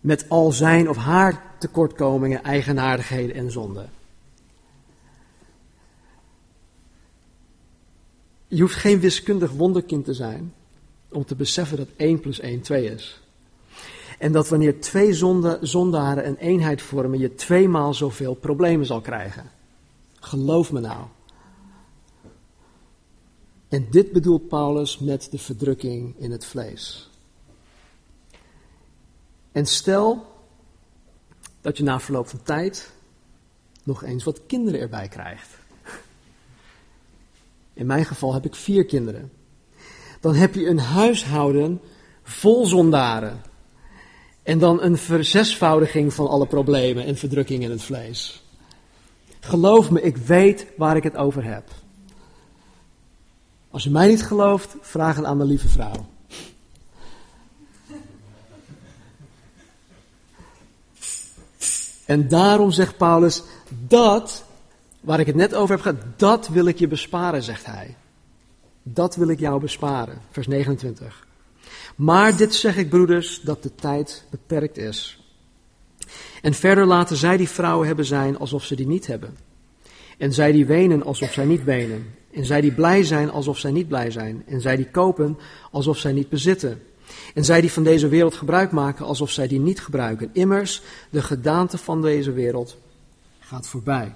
Met 0.00 0.28
al 0.28 0.52
zijn 0.52 0.88
of 0.88 0.96
haar 0.96 1.42
tekortkomingen, 1.58 2.42
eigenaardigheden 2.42 3.36
en 3.36 3.50
zonden. 3.50 3.90
Je 8.48 8.60
hoeft 8.60 8.74
geen 8.74 9.00
wiskundig 9.00 9.50
wonderkind 9.50 10.04
te 10.04 10.14
zijn 10.14 10.54
om 11.08 11.24
te 11.24 11.34
beseffen 11.34 11.76
dat 11.76 11.88
1 11.96 12.20
plus 12.20 12.40
1 12.40 12.60
2 12.60 12.84
is. 12.84 13.20
En 14.18 14.32
dat 14.32 14.48
wanneer 14.48 14.80
twee 14.80 15.14
zonde, 15.14 15.58
zondaren 15.62 16.26
een 16.26 16.36
eenheid 16.36 16.82
vormen, 16.82 17.18
je 17.18 17.34
tweemaal 17.34 17.94
zoveel 17.94 18.34
problemen 18.34 18.86
zal 18.86 19.00
krijgen. 19.00 19.50
Geloof 20.20 20.72
me 20.72 20.80
nou. 20.80 21.04
En 23.68 23.86
dit 23.90 24.12
bedoelt 24.12 24.48
Paulus 24.48 24.98
met 24.98 25.28
de 25.30 25.38
verdrukking 25.38 26.14
in 26.18 26.30
het 26.30 26.44
vlees. 26.44 27.09
En 29.52 29.66
stel 29.66 30.26
dat 31.60 31.76
je 31.76 31.82
na 31.82 32.00
verloop 32.00 32.28
van 32.28 32.42
tijd 32.42 32.90
nog 33.82 34.04
eens 34.04 34.24
wat 34.24 34.40
kinderen 34.46 34.80
erbij 34.80 35.08
krijgt. 35.08 35.48
In 37.72 37.86
mijn 37.86 38.04
geval 38.04 38.34
heb 38.34 38.44
ik 38.44 38.54
vier 38.54 38.84
kinderen. 38.84 39.32
Dan 40.20 40.34
heb 40.34 40.54
je 40.54 40.66
een 40.66 40.78
huishouden 40.78 41.80
vol 42.22 42.66
zondaren. 42.66 43.40
En 44.42 44.58
dan 44.58 44.82
een 44.82 44.96
verzesvoudiging 44.96 46.14
van 46.14 46.28
alle 46.28 46.46
problemen 46.46 47.04
en 47.04 47.16
verdrukking 47.16 47.62
in 47.62 47.70
het 47.70 47.82
vlees. 47.82 48.42
Geloof 49.40 49.90
me, 49.90 50.02
ik 50.02 50.16
weet 50.16 50.66
waar 50.76 50.96
ik 50.96 51.02
het 51.02 51.16
over 51.16 51.44
heb. 51.44 51.70
Als 53.70 53.84
je 53.84 53.90
mij 53.90 54.08
niet 54.08 54.22
gelooft, 54.22 54.76
vraag 54.80 55.16
het 55.16 55.24
aan 55.24 55.36
mijn 55.36 55.48
lieve 55.48 55.68
vrouw. 55.68 56.06
En 62.10 62.28
daarom 62.28 62.70
zegt 62.70 62.96
Paulus, 62.96 63.42
dat, 63.88 64.44
waar 65.00 65.20
ik 65.20 65.26
het 65.26 65.34
net 65.34 65.54
over 65.54 65.74
heb 65.74 65.80
gehad, 65.80 66.02
dat 66.16 66.48
wil 66.48 66.66
ik 66.66 66.78
je 66.78 66.88
besparen, 66.88 67.42
zegt 67.42 67.66
hij. 67.66 67.96
Dat 68.82 69.16
wil 69.16 69.28
ik 69.28 69.38
jou 69.38 69.60
besparen. 69.60 70.18
Vers 70.30 70.46
29. 70.46 71.26
Maar 71.96 72.36
dit 72.36 72.54
zeg 72.54 72.76
ik, 72.76 72.88
broeders, 72.88 73.40
dat 73.40 73.62
de 73.62 73.74
tijd 73.74 74.24
beperkt 74.30 74.76
is. 74.76 75.24
En 76.42 76.54
verder 76.54 76.86
laten 76.86 77.16
zij 77.16 77.36
die 77.36 77.48
vrouwen 77.48 77.86
hebben 77.86 78.04
zijn 78.04 78.38
alsof 78.38 78.64
ze 78.64 78.74
die 78.74 78.86
niet 78.86 79.06
hebben. 79.06 79.36
En 80.18 80.32
zij 80.32 80.52
die 80.52 80.66
wenen 80.66 81.02
alsof 81.02 81.32
zij 81.32 81.44
niet 81.44 81.64
wenen. 81.64 82.14
En 82.32 82.44
zij 82.44 82.60
die 82.60 82.72
blij 82.72 83.02
zijn 83.02 83.30
alsof 83.30 83.58
zij 83.58 83.70
niet 83.70 83.88
blij 83.88 84.10
zijn. 84.10 84.42
En 84.46 84.60
zij 84.60 84.76
die 84.76 84.90
kopen 84.90 85.38
alsof 85.70 85.98
zij 85.98 86.12
niet 86.12 86.28
bezitten. 86.28 86.82
En 87.34 87.44
zij 87.44 87.60
die 87.60 87.72
van 87.72 87.82
deze 87.82 88.08
wereld 88.08 88.34
gebruik 88.34 88.70
maken 88.70 89.06
alsof 89.06 89.30
zij 89.30 89.48
die 89.48 89.60
niet 89.60 89.80
gebruiken. 89.80 90.30
Immers, 90.32 90.82
de 91.10 91.22
gedaante 91.22 91.78
van 91.78 92.02
deze 92.02 92.32
wereld 92.32 92.76
gaat 93.38 93.66
voorbij. 93.66 94.14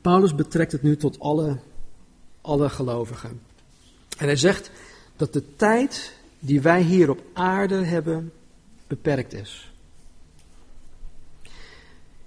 Paulus 0.00 0.34
betrekt 0.34 0.72
het 0.72 0.82
nu 0.82 0.96
tot 0.96 1.20
alle, 1.20 1.58
alle 2.40 2.68
gelovigen. 2.68 3.40
En 4.18 4.26
hij 4.26 4.36
zegt 4.36 4.70
dat 5.16 5.32
de 5.32 5.56
tijd 5.56 6.12
die 6.38 6.60
wij 6.60 6.82
hier 6.82 7.10
op 7.10 7.22
aarde 7.32 7.74
hebben 7.74 8.32
beperkt 8.86 9.32
is. 9.32 9.72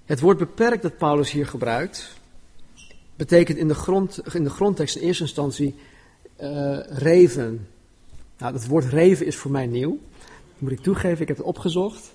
Het 0.04 0.20
woord 0.20 0.38
beperkt 0.38 0.82
dat 0.82 0.98
Paulus 0.98 1.30
hier 1.30 1.46
gebruikt, 1.46 2.19
betekent 3.20 3.58
in 3.58 3.68
de, 3.68 3.74
grond, 3.74 4.34
in 4.34 4.44
de 4.44 4.50
grondtekst 4.50 4.96
in 4.96 5.02
eerste 5.02 5.22
instantie 5.22 5.74
uh, 6.40 6.78
reven. 6.88 7.68
Nou, 8.38 8.52
dat 8.52 8.66
woord 8.66 8.84
reven 8.84 9.26
is 9.26 9.36
voor 9.36 9.50
mij 9.50 9.66
nieuw. 9.66 9.98
Dat 10.18 10.58
moet 10.58 10.70
ik 10.70 10.80
toegeven, 10.80 11.20
ik 11.20 11.28
heb 11.28 11.36
het 11.36 11.46
opgezocht. 11.46 12.14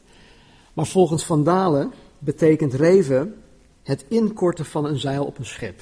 Maar 0.74 0.86
volgens 0.86 1.26
Van 1.26 1.44
Dalen 1.44 1.94
betekent 2.20 2.74
reven 2.74 3.36
het 3.84 4.06
inkorten 4.08 4.66
van 4.66 4.86
een 4.86 4.98
zeil 4.98 5.26
op 5.26 5.38
een 5.38 5.46
schip. 5.46 5.82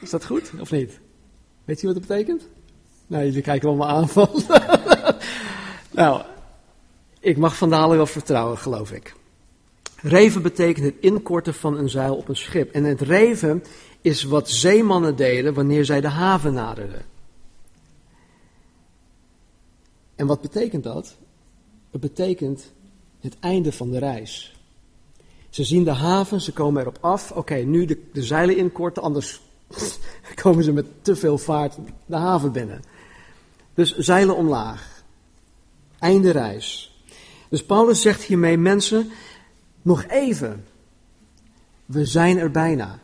Is 0.00 0.10
dat 0.10 0.24
goed 0.24 0.52
of 0.60 0.70
niet? 0.70 0.98
Weet 1.64 1.80
je 1.80 1.86
wat 1.86 1.96
dat 1.96 2.06
betekent? 2.06 2.48
Nou, 3.06 3.24
jullie 3.24 3.42
kijken 3.42 3.68
allemaal 3.68 3.88
aan 3.88 4.08
van. 4.08 4.28
nou, 6.00 6.22
ik 7.20 7.36
mag 7.36 7.56
Van 7.56 7.70
Dalen 7.70 7.96
wel 7.96 8.06
vertrouwen, 8.06 8.58
geloof 8.58 8.92
ik. 8.92 9.14
Reven 10.02 10.42
betekent 10.42 10.84
het 10.84 10.94
inkorten 11.00 11.54
van 11.54 11.78
een 11.78 11.88
zeil 11.88 12.16
op 12.16 12.28
een 12.28 12.36
schip. 12.36 12.72
En 12.72 12.84
het 12.84 13.00
reven 13.00 13.64
is 14.00 14.22
wat 14.22 14.50
zeemannen 14.50 15.16
deden 15.16 15.54
wanneer 15.54 15.84
zij 15.84 16.00
de 16.00 16.08
haven 16.08 16.52
naderden. 16.52 17.04
En 20.14 20.26
wat 20.26 20.40
betekent 20.40 20.84
dat? 20.84 21.16
Het 21.90 22.00
betekent 22.00 22.72
het 23.20 23.36
einde 23.40 23.72
van 23.72 23.90
de 23.90 23.98
reis. 23.98 24.56
Ze 25.50 25.64
zien 25.64 25.84
de 25.84 25.92
haven, 25.92 26.40
ze 26.40 26.52
komen 26.52 26.82
erop 26.82 26.98
af. 27.00 27.32
Oké, 27.32 27.54
nu 27.54 27.84
de, 27.84 28.02
de 28.12 28.22
zeilen 28.22 28.56
inkorten, 28.56 29.02
anders 29.02 29.40
komen 30.42 30.64
ze 30.64 30.72
met 30.72 30.86
te 31.02 31.16
veel 31.16 31.38
vaart 31.38 31.76
de 32.06 32.16
haven 32.16 32.52
binnen. 32.52 32.82
Dus 33.74 33.96
zeilen 33.96 34.36
omlaag. 34.36 35.02
Einde 35.98 36.30
reis. 36.30 36.96
Dus 37.48 37.64
Paulus 37.64 38.00
zegt 38.00 38.22
hiermee, 38.22 38.58
mensen, 38.58 39.10
nog 39.88 40.04
even. 40.06 40.64
We 41.86 42.04
zijn 42.04 42.38
er 42.38 42.50
bijna. 42.50 42.98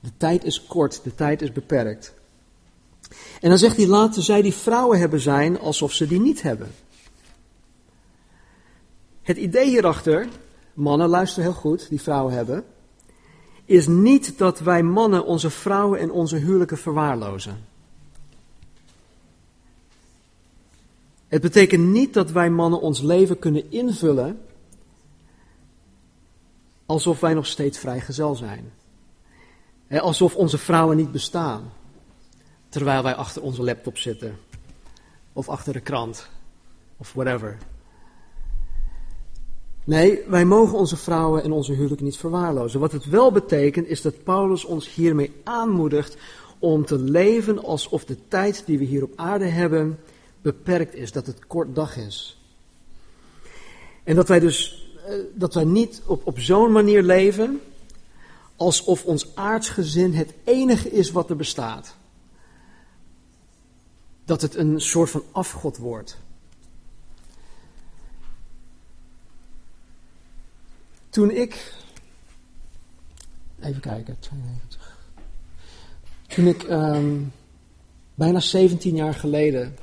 De 0.00 0.10
tijd 0.16 0.44
is 0.44 0.66
kort, 0.66 1.00
de 1.04 1.14
tijd 1.14 1.42
is 1.42 1.52
beperkt. 1.52 2.14
En 3.40 3.48
dan 3.48 3.58
zegt 3.58 3.76
hij, 3.76 3.86
laten 3.86 4.22
zij 4.22 4.42
die 4.42 4.54
vrouwen 4.54 4.98
hebben 4.98 5.20
zijn 5.20 5.58
alsof 5.58 5.92
ze 5.92 6.06
die 6.06 6.20
niet 6.20 6.42
hebben. 6.42 6.70
Het 9.22 9.36
idee 9.36 9.68
hierachter, 9.68 10.28
mannen 10.74 11.08
luister 11.08 11.42
heel 11.42 11.52
goed, 11.52 11.88
die 11.88 12.00
vrouwen 12.00 12.34
hebben, 12.34 12.64
is 13.64 13.86
niet 13.86 14.38
dat 14.38 14.60
wij 14.60 14.82
mannen 14.82 15.24
onze 15.24 15.50
vrouwen 15.50 15.98
en 15.98 16.10
onze 16.10 16.36
huwelijken 16.36 16.78
verwaarlozen. 16.78 17.64
Het 21.28 21.42
betekent 21.42 21.86
niet 21.86 22.14
dat 22.14 22.30
wij 22.30 22.50
mannen 22.50 22.80
ons 22.80 23.00
leven 23.00 23.38
kunnen 23.38 23.70
invullen 23.70 24.40
alsof 26.92 27.20
wij 27.20 27.34
nog 27.34 27.46
steeds 27.46 27.78
vrijgezel 27.78 28.34
zijn. 28.34 28.72
alsof 29.88 30.36
onze 30.36 30.58
vrouwen 30.58 30.96
niet 30.96 31.12
bestaan, 31.12 31.72
terwijl 32.68 33.02
wij 33.02 33.14
achter 33.14 33.42
onze 33.42 33.62
laptop 33.62 33.98
zitten, 33.98 34.38
of 35.32 35.48
achter 35.48 35.72
de 35.72 35.80
krant, 35.80 36.28
of 36.96 37.12
whatever. 37.12 37.58
Nee, 39.84 40.20
wij 40.26 40.44
mogen 40.44 40.78
onze 40.78 40.96
vrouwen 40.96 41.42
en 41.42 41.52
onze 41.52 41.72
huwelijk 41.72 42.00
niet 42.00 42.16
verwaarlozen. 42.16 42.80
Wat 42.80 42.92
het 42.92 43.04
wel 43.04 43.32
betekent, 43.32 43.86
is 43.86 44.02
dat 44.02 44.24
Paulus 44.24 44.64
ons 44.64 44.94
hiermee 44.94 45.32
aanmoedigt 45.44 46.16
om 46.58 46.84
te 46.84 46.98
leven 46.98 47.64
alsof 47.64 48.04
de 48.04 48.16
tijd 48.28 48.62
die 48.66 48.78
we 48.78 48.84
hier 48.84 49.02
op 49.02 49.12
aarde 49.16 49.46
hebben 49.46 49.98
beperkt 50.42 50.94
is, 50.94 51.12
dat 51.12 51.26
het 51.26 51.46
kort 51.46 51.74
dag 51.74 51.96
is. 51.96 52.40
En 54.04 54.14
dat 54.14 54.28
wij 54.28 54.40
dus 54.40 54.81
dat 55.34 55.54
wij 55.54 55.64
niet 55.64 56.02
op, 56.06 56.26
op 56.26 56.38
zo'n 56.38 56.72
manier 56.72 57.02
leven 57.02 57.60
alsof 58.56 59.04
ons 59.04 59.36
aardsgezin 59.36 60.14
het 60.14 60.34
enige 60.44 60.90
is 60.90 61.10
wat 61.10 61.30
er 61.30 61.36
bestaat. 61.36 61.94
Dat 64.24 64.42
het 64.42 64.54
een 64.54 64.80
soort 64.80 65.10
van 65.10 65.22
afgod 65.32 65.76
wordt. 65.76 66.18
Toen 71.08 71.30
ik. 71.30 71.74
Even 73.60 73.80
kijken, 73.80 74.16
92. 74.18 74.98
Toen 76.26 76.46
ik 76.46 76.62
um, 76.62 77.32
bijna 78.14 78.40
17 78.40 78.94
jaar 78.94 79.14
geleden 79.14 79.76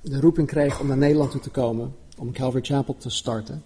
de 0.00 0.20
roeping 0.20 0.48
kreeg 0.48 0.80
om 0.80 0.86
naar 0.86 0.96
Nederland 0.96 1.30
toe 1.30 1.40
te 1.40 1.50
komen, 1.50 1.96
om 2.18 2.32
Calvary 2.32 2.64
Chapel 2.64 2.96
te 2.96 3.10
starten 3.10 3.62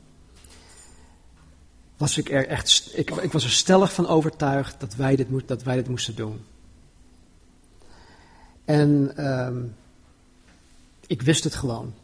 was 2.00 2.18
ik 2.18 2.30
er 2.30 2.46
echt, 2.46 2.90
ik, 2.94 3.10
ik 3.10 3.32
was 3.32 3.44
er 3.44 3.50
stellig 3.50 3.92
van 3.92 4.06
overtuigd 4.06 4.80
dat 4.80 4.94
wij 4.94 5.16
dit, 5.16 5.26
dat 5.46 5.62
wij 5.62 5.76
dit 5.76 5.88
moesten 5.88 6.14
doen. 6.14 6.44
En 8.64 9.12
um, 9.30 9.74
ik 11.06 11.22
wist 11.22 11.44
het 11.44 11.54
gewoon. 11.54 11.94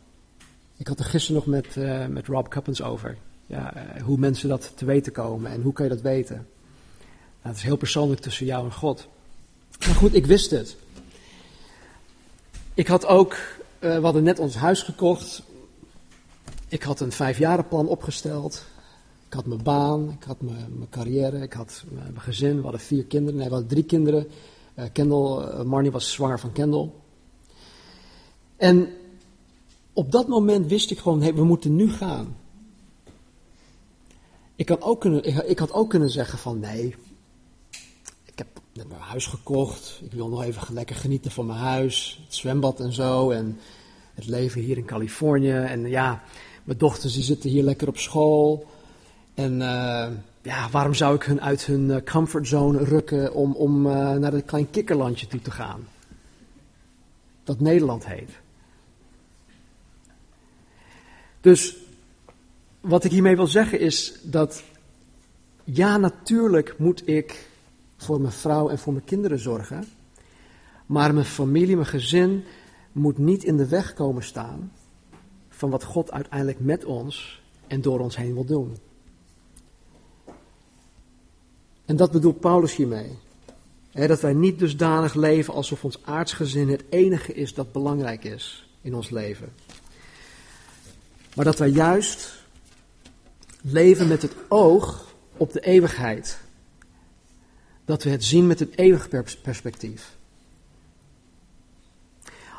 Ik 0.77 0.87
had 0.87 0.99
er 0.99 1.05
gisteren 1.05 1.37
nog 1.37 1.47
met, 1.47 1.77
uh, 1.77 2.07
met 2.07 2.27
Rob 2.27 2.49
Cuppens 2.49 2.83
over. 2.83 3.17
Ja, 3.47 3.77
uh, 3.77 4.03
hoe 4.03 4.19
mensen 4.19 4.49
dat 4.49 4.73
te 4.75 4.85
weten 4.85 5.13
komen 5.13 5.51
en 5.51 5.63
hoe 5.63 5.73
kan 5.73 5.85
je 5.85 5.91
dat 5.95 6.01
weten. 6.01 6.37
Nou, 6.37 6.47
het 7.41 7.57
is 7.57 7.63
heel 7.63 7.77
persoonlijk 7.77 8.21
tussen 8.21 8.47
jou 8.47 8.65
en 8.65 8.73
God. 8.73 9.09
Maar 9.79 9.95
goed, 9.95 10.15
ik 10.15 10.27
wist 10.27 10.51
het. 10.51 10.77
Ik 12.75 12.87
had 12.87 13.07
ook, 13.07 13.33
uh, 13.33 13.97
we 13.97 14.05
hadden 14.05 14.23
net 14.23 14.39
ons 14.39 14.55
huis 14.55 14.83
gekocht. 14.83 15.43
Ik 16.69 16.83
had 16.83 17.01
een 17.01 17.13
vijfjarenplan 17.13 17.89
opgesteld. 17.89 18.65
Ik 19.27 19.33
had 19.33 19.47
mijn 19.47 19.63
baan, 19.63 20.11
ik 20.11 20.25
had 20.25 20.41
mijn, 20.41 20.77
mijn 20.77 20.91
carrière, 20.91 21.43
ik 21.43 21.53
had 21.53 21.85
mijn 21.91 22.21
gezin. 22.21 22.57
We 22.57 22.63
hadden 22.63 22.81
vier 22.81 23.05
kinderen. 23.05 23.39
Nee, 23.39 23.49
we 23.49 23.53
hadden 23.53 23.71
drie 23.71 23.85
kinderen. 23.85 24.27
Uh, 24.79 24.85
Kendall, 24.93 25.49
uh, 25.49 25.63
Marnie 25.63 25.91
was 25.91 26.13
zwaar 26.13 26.41
van 26.41 26.53
Kendall. 26.53 26.91
En 28.57 28.89
op 29.93 30.13
dat 30.13 30.29
moment 30.29 30.67
wist 30.67 30.91
ik 30.91 30.99
gewoon, 30.99 31.23
hey, 31.23 31.35
we 31.35 31.45
moeten 31.45 31.77
nu 31.77 31.91
gaan. 31.91 32.37
Ik, 34.57 34.77
ook 34.81 35.01
kunnen, 35.01 35.49
ik 35.49 35.59
had 35.59 35.73
ook 35.73 35.91
kunnen 35.91 36.11
zeggen 36.11 36.39
van 36.39 36.59
nee, 36.61 36.95
ik 38.25 38.39
heb 38.39 38.47
net 38.73 38.89
mijn 38.89 39.01
huis 39.01 39.27
gekocht. 39.27 40.01
Ik 40.05 40.13
wil 40.13 40.29
nog 40.29 40.43
even 40.43 40.75
lekker 40.75 40.97
genieten 40.97 41.31
van 41.31 41.47
mijn 41.47 41.59
huis. 41.59 42.21
Het 42.25 42.35
zwembad 42.35 42.81
en 42.81 42.93
zo. 42.93 43.31
En 43.31 43.59
het 44.15 44.27
leven 44.27 44.61
hier 44.61 44.77
in 44.77 44.85
Californië. 44.85 45.51
En 45.51 45.89
ja, 45.89 46.23
mijn 46.65 46.79
dochters 46.79 47.15
die 47.15 47.23
zitten 47.23 47.51
hier 47.51 47.63
lekker 47.63 47.89
op 47.89 47.99
school. 47.99 48.67
En 49.37 49.53
uh, 49.53 50.07
ja, 50.43 50.71
waarom 50.71 50.95
zou 50.95 51.15
ik 51.15 51.23
hun 51.23 51.41
uit 51.41 51.65
hun 51.65 51.91
eh, 51.91 52.03
comfortzone 52.13 52.85
rukken 52.85 53.35
om, 53.35 53.53
om 53.53 53.87
uh, 53.87 54.13
naar 54.13 54.33
het 54.33 54.45
klein 54.45 54.71
kikkerlandje 54.71 55.27
toe 55.27 55.41
te 55.41 55.51
gaan? 55.51 55.89
Dat 57.45 57.61
Nederland 57.61 58.07
heet. 58.07 58.31
Dus 61.41 61.77
wat 62.81 63.05
ik 63.05 63.11
hiermee 63.11 63.37
wil 63.37 63.47
zeggen 63.47 63.81
is 63.81 64.19
dat 64.23 64.63
ja, 65.65 65.97
natuurlijk 65.97 66.79
moet 66.79 67.09
ik 67.09 67.49
voor 67.97 68.21
mijn 68.21 68.33
vrouw 68.33 68.69
en 68.69 68.79
voor 68.79 68.93
mijn 68.93 69.05
kinderen 69.05 69.39
zorgen. 69.39 69.85
Maar 70.87 71.15
mijn 71.15 71.27
familie, 71.27 71.75
mijn 71.75 71.89
gezin 71.89 72.45
moet 72.93 73.19
niet 73.19 73.45
in 73.45 73.57
de 73.57 73.69
weg 73.69 73.95
komen 73.95 74.23
staan 74.23 74.73
van 75.49 75.71
wat 75.71 75.85
God 75.85 76.13
uiteindelijk 76.13 76.61
met 76.61 76.85
ons 76.85 77.43
en 77.67 77.81
door 77.81 78.01
ons 78.01 78.17
heen 78.17 78.35
wil 78.35 78.45
doen. 78.45 78.77
En 81.87 81.97
dat 81.97 82.11
bedoelt 82.11 82.41
Paulus 82.41 82.77
hiermee. 82.77 83.19
dat 83.93 84.21
wij 84.21 84.33
niet 84.33 84.59
dusdanig 84.59 85.15
leven 85.15 85.55
alsof 85.55 85.85
ons 85.85 85.99
aardsgezin 86.05 86.69
het 86.69 86.85
enige 86.89 87.35
is 87.35 87.55
dat 87.55 87.73
belangrijk 87.73 88.25
is 88.25 88.69
in 88.81 88.95
ons 88.95 89.11
leven. 89.11 89.53
Maar 91.35 91.45
dat 91.45 91.59
wij 91.59 91.69
juist 91.69 92.45
leven 93.61 94.09
met 94.09 94.23
het 94.23 94.35
oog 94.49 95.15
op 95.37 95.53
de 95.53 95.61
eeuwigheid. 95.61 96.39
Dat 97.85 98.03
we 98.03 98.11
het 98.11 98.25
zien 98.25 98.47
met 98.47 98.61
een 98.61 98.73
eeuwig 98.75 99.09
perspectief. 99.43 100.17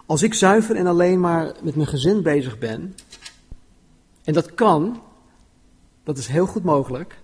Als 0.05 0.23
ik 0.23 0.33
zuiver 0.33 0.75
en 0.75 0.87
alleen 0.87 1.19
maar 1.19 1.55
met 1.61 1.75
mijn 1.75 1.87
gezin 1.87 2.21
bezig 2.21 2.57
ben, 2.57 2.95
en 4.23 4.33
dat 4.33 4.53
kan, 4.53 5.01
dat 6.03 6.17
is 6.17 6.27
heel 6.27 6.45
goed 6.45 6.63
mogelijk, 6.63 7.17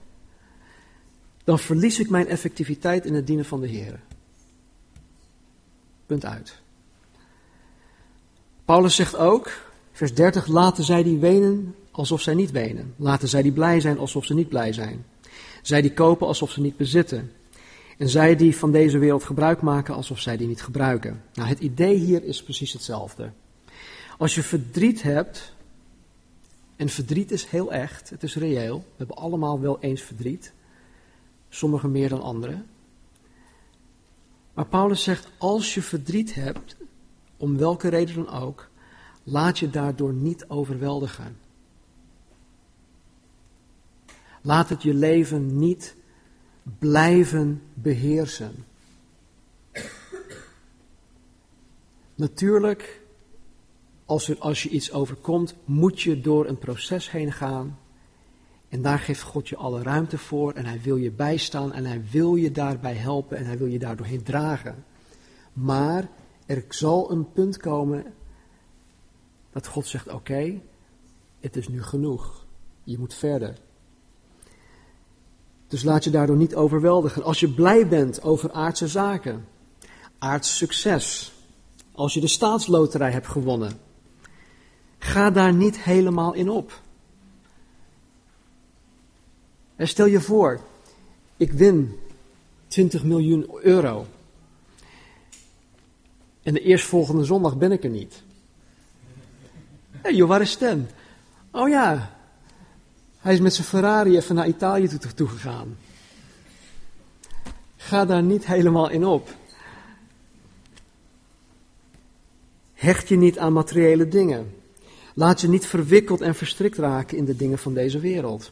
dan 1.44 1.60
verlies 1.60 2.00
ik 2.00 2.10
mijn 2.10 2.28
effectiviteit 2.28 3.06
in 3.06 3.14
het 3.14 3.28
dienen 3.28 3.46
van 3.46 3.62
de 3.62 3.68
Heer. 3.68 4.00
Punt 6.06 6.26
uit. 6.26 6.62
Paulus 8.66 8.96
zegt 8.96 9.16
ook, 9.16 9.52
vers 9.92 10.14
30, 10.14 10.48
laten 10.48 10.84
zij 10.84 11.04
die 11.04 11.18
wenen 11.18 11.76
alsof 11.92 12.22
zij 12.22 12.34
niet 12.34 12.52
wenen. 12.52 12.94
Laten 12.98 13.28
zij 13.28 13.42
die 13.42 13.52
blij 13.52 13.80
zijn 13.80 13.98
alsof 13.98 14.26
ze 14.26 14.34
niet 14.34 14.50
blij 14.50 14.74
zijn. 14.74 15.06
Zij 15.62 15.82
die 15.82 15.94
kopen 15.94 16.28
alsof 16.28 16.52
ze 16.52 16.62
niet 16.62 16.78
bezitten. 16.78 17.32
En 17.98 18.10
zij 18.10 18.36
die 18.36 18.58
van 18.58 18.72
deze 18.72 18.98
wereld 18.98 19.24
gebruik 19.24 19.62
maken 19.62 19.96
alsof 19.96 20.20
zij 20.20 20.38
die 20.38 20.48
niet 20.48 20.62
gebruiken. 20.62 21.24
Nou, 21.34 21.50
het 21.50 21.60
idee 21.60 21.96
hier 21.96 22.24
is 22.24 22.44
precies 22.44 22.74
hetzelfde. 22.74 23.32
Als 24.18 24.36
je 24.36 24.44
verdriet 24.44 25.02
hebt, 25.02 25.54
en 26.76 26.90
verdriet 26.90 27.32
is 27.32 27.46
heel 27.46 27.74
echt, 27.74 28.10
het 28.10 28.24
is 28.24 28.36
reëel, 28.36 28.78
we 28.78 28.94
hebben 28.98 29.16
allemaal 29.16 29.60
wel 29.60 29.78
eens 29.80 30.02
verdriet, 30.02 30.54
sommigen 31.54 31.92
meer 31.92 32.10
dan 32.10 32.22
anderen. 32.22 32.66
Maar 34.54 34.66
Paulus 34.66 35.04
zegt, 35.04 35.32
als 35.38 35.74
je 35.74 35.82
verdriet 35.82 36.34
hebt, 36.34 36.76
om 37.38 37.58
welke 37.58 37.88
reden 37.88 38.16
dan 38.16 38.30
ook, 38.30 38.70
laat 39.24 39.60
je 39.60 39.70
daardoor 39.70 40.14
niet 40.14 40.46
overweldigen. 40.48 41.38
Laat 44.42 44.70
het 44.70 44.84
je 44.84 44.94
leven 44.94 45.60
niet 45.60 45.96
blijven 46.80 47.62
beheersen. 47.74 48.66
Natuurlijk, 52.16 53.02
als, 54.06 54.40
als 54.40 54.64
je 54.64 54.70
iets 54.70 54.92
overkomt, 54.92 55.56
moet 55.66 56.02
je 56.02 56.22
door 56.22 56.48
een 56.48 56.58
proces 56.58 57.12
heen 57.12 57.32
gaan. 57.32 57.78
En 58.74 58.82
daar 58.82 59.00
geeft 59.00 59.22
God 59.22 59.50
je 59.50 59.56
alle 59.56 59.82
ruimte 59.82 60.18
voor 60.18 60.54
en 60.54 60.66
hij 60.66 60.82
wil 60.82 60.96
je 60.96 61.12
bijstaan 61.12 61.74
en 61.74 61.86
hij 61.86 62.04
wil 62.12 62.36
je 62.36 62.52
daarbij 62.52 62.94
helpen 62.94 63.38
en 63.38 63.46
hij 63.46 63.58
wil 63.58 63.68
je 63.68 63.80
daar 63.80 63.96
doorheen 63.96 64.24
dragen. 64.24 64.86
Maar 65.54 66.10
er 66.46 66.66
zal 66.70 67.12
een 67.12 67.32
punt 67.32 67.58
komen 67.58 68.06
dat 69.52 69.68
God 69.68 69.88
zegt: 69.88 70.08
Oké, 70.10 70.62
het 71.40 71.56
is 71.56 71.68
nu 71.68 71.84
genoeg. 71.84 72.46
Je 72.84 72.98
moet 73.00 73.14
verder. 73.14 73.58
Dus 75.68 75.84
laat 75.84 76.04
je 76.04 76.10
daardoor 76.10 76.38
niet 76.38 76.56
overweldigen. 76.56 77.24
Als 77.24 77.40
je 77.40 77.54
blij 77.54 77.88
bent 77.88 78.24
over 78.24 78.52
aardse 78.52 78.88
zaken, 78.88 79.48
aards 80.18 80.58
succes, 80.58 81.34
als 81.92 82.14
je 82.14 82.20
de 82.20 82.28
staatsloterij 82.28 83.12
hebt 83.12 83.28
gewonnen, 83.28 83.80
ga 84.98 85.32
daar 85.32 85.54
niet 85.54 85.80
helemaal 85.80 86.34
in 86.34 86.50
op. 86.50 86.82
Stel 89.78 90.06
je 90.06 90.22
voor, 90.22 90.60
ik 91.38 91.52
win 91.52 92.00
20 92.68 93.04
miljoen 93.04 93.50
euro. 93.62 94.06
En 96.44 96.54
de 96.54 96.62
eerstvolgende 96.62 97.24
zondag 97.24 97.58
ben 97.58 97.72
ik 97.72 97.84
er 97.84 97.90
niet. 97.90 98.24
Hé 99.92 100.00
hey, 100.02 100.14
joh, 100.14 100.28
waar 100.28 100.42
is 100.42 100.52
Stan? 100.52 100.88
Oh 101.52 101.70
ja, 101.70 102.18
hij 103.18 103.34
is 103.34 103.40
met 103.40 103.54
zijn 103.54 103.68
Ferrari 103.68 104.16
even 104.16 104.36
naar 104.36 104.48
Italië 104.48 104.88
toe, 104.88 105.14
toe 105.14 105.28
gegaan. 105.28 105.78
Ga 107.76 108.06
daar 108.06 108.24
niet 108.24 108.46
helemaal 108.46 108.90
in 108.90 109.06
op. 109.06 109.36
Hecht 112.74 113.08
je 113.08 113.16
niet 113.16 113.40
aan 113.40 113.54
materiële 113.54 114.08
dingen. 114.08 114.56
Laat 115.16 115.42
je 115.42 115.48
niet 115.48 115.66
verwikkeld 115.66 116.22
en 116.22 116.36
verstrikt 116.36 116.78
raken 116.78 117.18
in 117.18 117.26
de 117.26 117.36
dingen 117.36 117.58
van 117.58 117.74
deze 117.74 118.00
wereld. 118.00 118.52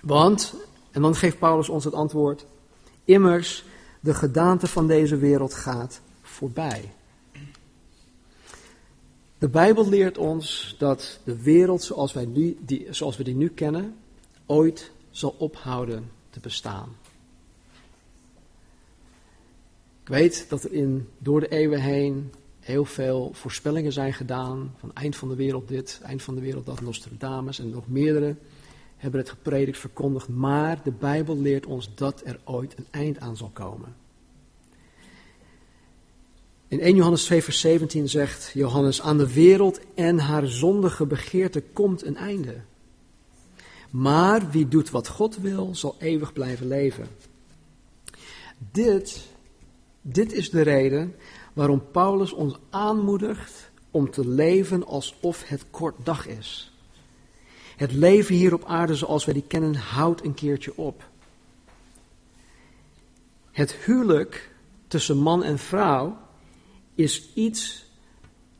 Want, 0.00 0.54
en 0.90 1.02
dan 1.02 1.14
geeft 1.14 1.38
Paulus 1.38 1.68
ons 1.68 1.84
het 1.84 1.94
antwoord, 1.94 2.46
immers, 3.04 3.64
de 4.00 4.14
gedaante 4.14 4.66
van 4.66 4.86
deze 4.86 5.16
wereld 5.16 5.54
gaat 5.54 6.00
voorbij. 6.22 6.92
De 9.38 9.48
Bijbel 9.48 9.88
leert 9.88 10.18
ons 10.18 10.74
dat 10.78 11.20
de 11.24 11.42
wereld 11.42 11.82
zoals, 11.82 12.12
wij 12.12 12.26
nu, 12.26 12.58
die, 12.60 12.86
zoals 12.90 13.16
we 13.16 13.24
die 13.24 13.34
nu 13.34 13.48
kennen, 13.48 13.96
ooit 14.46 14.90
zal 15.10 15.34
ophouden 15.38 16.10
te 16.30 16.40
bestaan. 16.40 16.96
Ik 20.02 20.08
weet 20.08 20.46
dat 20.48 20.64
er 20.64 20.72
in, 20.72 21.08
door 21.18 21.40
de 21.40 21.48
eeuwen 21.48 21.80
heen 21.80 22.32
heel 22.60 22.84
veel 22.84 23.30
voorspellingen 23.32 23.92
zijn 23.92 24.12
gedaan. 24.12 24.74
Van 24.78 24.94
eind 24.94 25.16
van 25.16 25.28
de 25.28 25.34
wereld 25.34 25.68
dit, 25.68 26.00
eind 26.02 26.22
van 26.22 26.34
de 26.34 26.40
wereld 26.40 26.66
dat, 26.66 26.80
Nostradamus 26.80 27.58
en 27.58 27.70
nog 27.70 27.88
meerdere 27.88 28.36
hebben 28.98 29.20
het 29.20 29.30
gepredikt, 29.30 29.78
verkondigd. 29.78 30.28
Maar 30.28 30.80
de 30.84 30.90
Bijbel 30.90 31.38
leert 31.38 31.66
ons 31.66 31.90
dat 31.94 32.22
er 32.24 32.40
ooit 32.44 32.74
een 32.78 32.86
eind 32.90 33.20
aan 33.20 33.36
zal 33.36 33.50
komen. 33.52 33.94
In 36.68 36.80
1 36.80 36.94
Johannes 36.94 37.24
2 37.24 37.42
vers 37.42 37.60
17 37.60 38.08
zegt 38.08 38.50
Johannes, 38.54 39.02
aan 39.02 39.18
de 39.18 39.32
wereld 39.32 39.80
en 39.94 40.18
haar 40.18 40.46
zondige 40.46 41.06
begeerte 41.06 41.62
komt 41.72 42.04
een 42.04 42.16
einde. 42.16 42.54
Maar 43.90 44.50
wie 44.50 44.68
doet 44.68 44.90
wat 44.90 45.08
God 45.08 45.36
wil, 45.36 45.74
zal 45.74 45.96
eeuwig 45.98 46.32
blijven 46.32 46.66
leven. 46.66 47.08
Dit, 48.72 49.26
dit 50.02 50.32
is 50.32 50.50
de 50.50 50.62
reden 50.62 51.14
waarom 51.52 51.90
Paulus 51.90 52.32
ons 52.32 52.56
aanmoedigt 52.70 53.70
om 53.90 54.10
te 54.10 54.28
leven 54.28 54.86
alsof 54.86 55.48
het 55.48 55.64
kort 55.70 55.94
dag 56.04 56.26
is. 56.26 56.72
Het 57.78 57.92
leven 57.92 58.34
hier 58.34 58.54
op 58.54 58.64
aarde 58.64 58.94
zoals 58.94 59.24
wij 59.24 59.34
die 59.34 59.46
kennen 59.46 59.74
houdt 59.74 60.24
een 60.24 60.34
keertje 60.34 60.76
op. 60.76 61.04
Het 63.50 63.72
huwelijk 63.72 64.50
tussen 64.88 65.16
man 65.16 65.44
en 65.44 65.58
vrouw 65.58 66.18
is 66.94 67.34
iets 67.34 67.84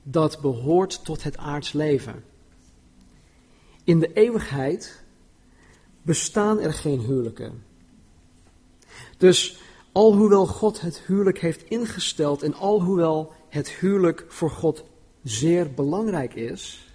dat 0.03 0.41
behoort 0.41 1.05
tot 1.05 1.23
het 1.23 1.37
aards 1.37 1.73
leven. 1.73 2.25
In 3.85 3.99
de 3.99 4.13
eeuwigheid 4.13 5.03
bestaan 6.03 6.61
er 6.61 6.73
geen 6.73 7.01
huwelijken. 7.01 7.65
Dus 9.17 9.61
alhoewel 9.93 10.47
God 10.47 10.81
het 10.81 11.01
huwelijk 11.07 11.39
heeft 11.39 11.63
ingesteld 11.63 12.43
en 12.43 12.55
alhoewel 12.55 13.33
het 13.49 13.69
huwelijk 13.69 14.25
voor 14.29 14.51
God 14.51 14.85
zeer 15.23 15.75
belangrijk 15.75 16.35
is, 16.35 16.88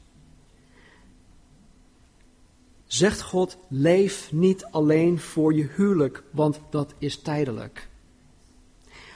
zegt 2.94 3.22
God: 3.22 3.58
leef 3.68 4.32
niet 4.32 4.66
alleen 4.66 5.20
voor 5.20 5.54
je 5.54 5.70
huwelijk, 5.76 6.24
want 6.32 6.60
dat 6.70 6.94
is 6.98 7.18
tijdelijk. 7.18 7.90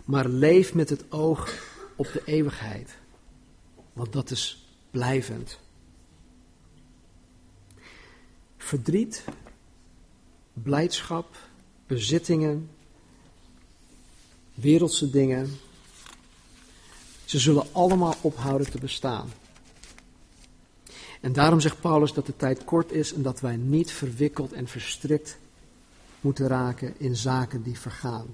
Maar 0.05 0.27
leef 0.27 0.73
met 0.73 0.89
het 0.89 1.11
oog 1.11 1.53
op 1.95 2.09
de 2.13 2.21
eeuwigheid. 2.25 2.97
Want 3.93 4.13
dat 4.13 4.31
is 4.31 4.67
blijvend. 4.91 5.59
Verdriet 8.57 9.25
blijdschap, 10.53 11.37
bezittingen, 11.87 12.69
wereldse 14.53 15.09
dingen. 15.09 15.59
Ze 17.25 17.39
zullen 17.39 17.73
allemaal 17.73 18.15
ophouden 18.21 18.71
te 18.71 18.79
bestaan. 18.79 19.29
En 21.21 21.33
daarom 21.33 21.59
zegt 21.59 21.81
Paulus 21.81 22.13
dat 22.13 22.25
de 22.25 22.35
tijd 22.35 22.63
kort 22.63 22.91
is 22.91 23.13
en 23.13 23.21
dat 23.21 23.39
wij 23.39 23.55
niet 23.55 23.91
verwikkeld 23.91 24.53
en 24.53 24.67
verstrikt 24.67 25.37
moeten 26.21 26.47
raken 26.47 26.93
in 26.97 27.15
zaken 27.15 27.63
die 27.63 27.79
vergaan. 27.79 28.25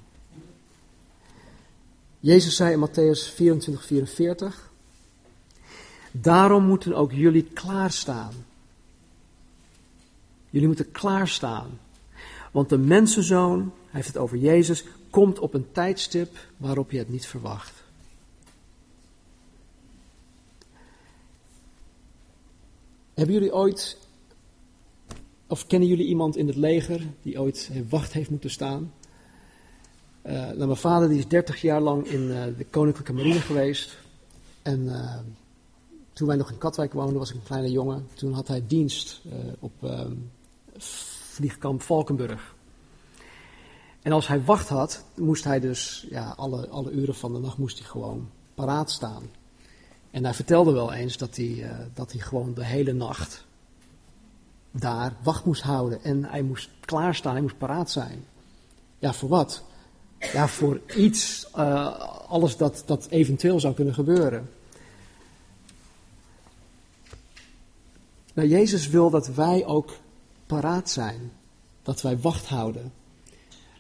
Jezus 2.20 2.56
zei 2.56 2.74
in 2.74 2.88
Matthäus 2.88 3.34
24, 3.34 3.86
44, 3.86 4.72
Daarom 6.12 6.64
moeten 6.64 6.94
ook 6.94 7.12
jullie 7.12 7.44
klaarstaan. 7.44 8.34
Jullie 10.50 10.68
moeten 10.68 10.92
klaarstaan. 10.92 11.80
Want 12.52 12.70
de 12.70 12.78
mensenzoon, 12.78 13.60
hij 13.60 13.70
heeft 13.92 14.08
het 14.08 14.18
over 14.18 14.38
Jezus, 14.38 14.84
komt 15.10 15.40
op 15.40 15.54
een 15.54 15.72
tijdstip 15.72 16.38
waarop 16.58 16.92
je 16.92 16.98
het 16.98 17.10
niet 17.10 17.26
verwacht. 17.26 17.83
Hebben 23.14 23.34
jullie 23.34 23.54
ooit, 23.54 23.98
of 25.48 25.68
kennen 25.68 25.90
jullie 25.90 26.06
iemand 26.06 26.38
in 26.38 26.48
het 26.48 26.56
leger 26.56 27.08
die 27.22 27.40
ooit 27.40 27.72
wacht 27.90 28.14
heeft 28.14 28.30
moeten 28.30 28.50
staan? 28.50 28.94
Uh, 30.26 30.34
nou, 30.34 30.58
mijn 30.58 30.76
vader 30.76 31.10
die 31.10 31.18
is 31.18 31.28
30 31.28 31.62
jaar 31.62 31.82
lang 31.82 32.08
in 32.08 32.22
uh, 32.22 32.44
de 32.58 32.66
Koninklijke 32.70 33.14
Marine 33.14 33.40
geweest. 33.40 33.98
En 34.62 34.90
toen 36.14 36.28
wij 36.28 36.36
nog 36.36 36.52
in 36.52 36.58
Katwijk 36.58 36.94
woonden, 36.94 37.18
was 37.18 37.30
ik 37.30 37.36
een 37.36 37.44
kleine 37.44 37.72
jongen. 37.72 38.08
Toen 38.14 38.34
had 38.34 38.48
hij 38.48 38.64
dienst 38.68 39.22
op 39.60 39.72
vliegkamp 41.34 41.82
Valkenburg. 41.82 42.56
En 44.02 44.12
als 44.12 44.28
hij 44.28 44.44
wacht 44.44 44.70
had, 44.70 45.04
moest 45.16 45.44
hij 45.44 45.60
dus 45.60 46.06
ja, 46.10 46.34
alle, 46.38 46.68
alle 46.68 46.92
uren 46.92 47.16
van 47.16 47.34
de 47.34 47.40
nacht 47.40 47.58
moest 47.58 47.78
hij 47.80 47.88
gewoon 47.88 48.30
paraat 48.56 48.92
staan. 48.92 49.24
En 50.14 50.24
hij 50.24 50.34
vertelde 50.34 50.72
wel 50.72 50.94
eens 50.94 51.18
dat 51.18 51.36
hij, 51.36 51.46
uh, 51.46 51.70
dat 51.94 52.12
hij 52.12 52.22
gewoon 52.22 52.54
de 52.54 52.66
hele 52.66 52.94
nacht 52.94 53.46
daar 54.72 55.14
wacht 55.24 55.46
moest 55.46 55.62
houden. 55.62 56.04
En 56.04 56.24
hij 56.24 56.42
moest 56.42 56.70
klaarstaan, 56.80 57.32
hij 57.32 57.42
moest 57.42 57.58
paraat 57.58 57.92
zijn. 57.92 58.26
Ja, 59.00 59.14
voor 59.14 59.30
wat? 59.30 59.64
Ja, 60.20 60.48
voor 60.48 60.82
iets, 60.96 61.48
uh, 61.58 62.00
alles 62.28 62.58
dat, 62.58 62.84
dat 62.86 63.08
eventueel 63.10 63.60
zou 63.60 63.74
kunnen 63.74 63.94
gebeuren. 63.94 64.50
Nou, 68.34 68.48
Jezus 68.48 68.88
wil 68.88 69.10
dat 69.10 69.28
wij 69.28 69.66
ook 69.66 69.92
paraat 70.46 70.90
zijn. 70.90 71.32
Dat 71.84 72.02
wij 72.02 72.20
wacht 72.20 72.46
houden. 72.46 72.94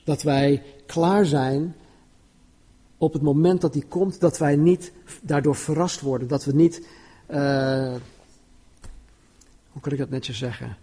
Dat 0.03 0.21
wij 0.21 0.63
klaar 0.85 1.25
zijn 1.25 1.75
op 3.03 3.13
het 3.13 3.21
moment 3.21 3.61
dat 3.61 3.73
die 3.73 3.85
komt, 3.87 4.19
dat 4.19 4.37
wij 4.37 4.55
niet 4.55 4.91
daardoor 5.21 5.55
verrast 5.55 6.01
worden. 6.01 6.27
Dat 6.27 6.45
we 6.45 6.53
niet, 6.53 6.87
uh, 7.29 7.95
hoe 9.71 9.81
kan 9.81 9.91
ik 9.91 9.97
dat 9.97 10.09
netjes 10.09 10.37
zeggen? 10.37 10.77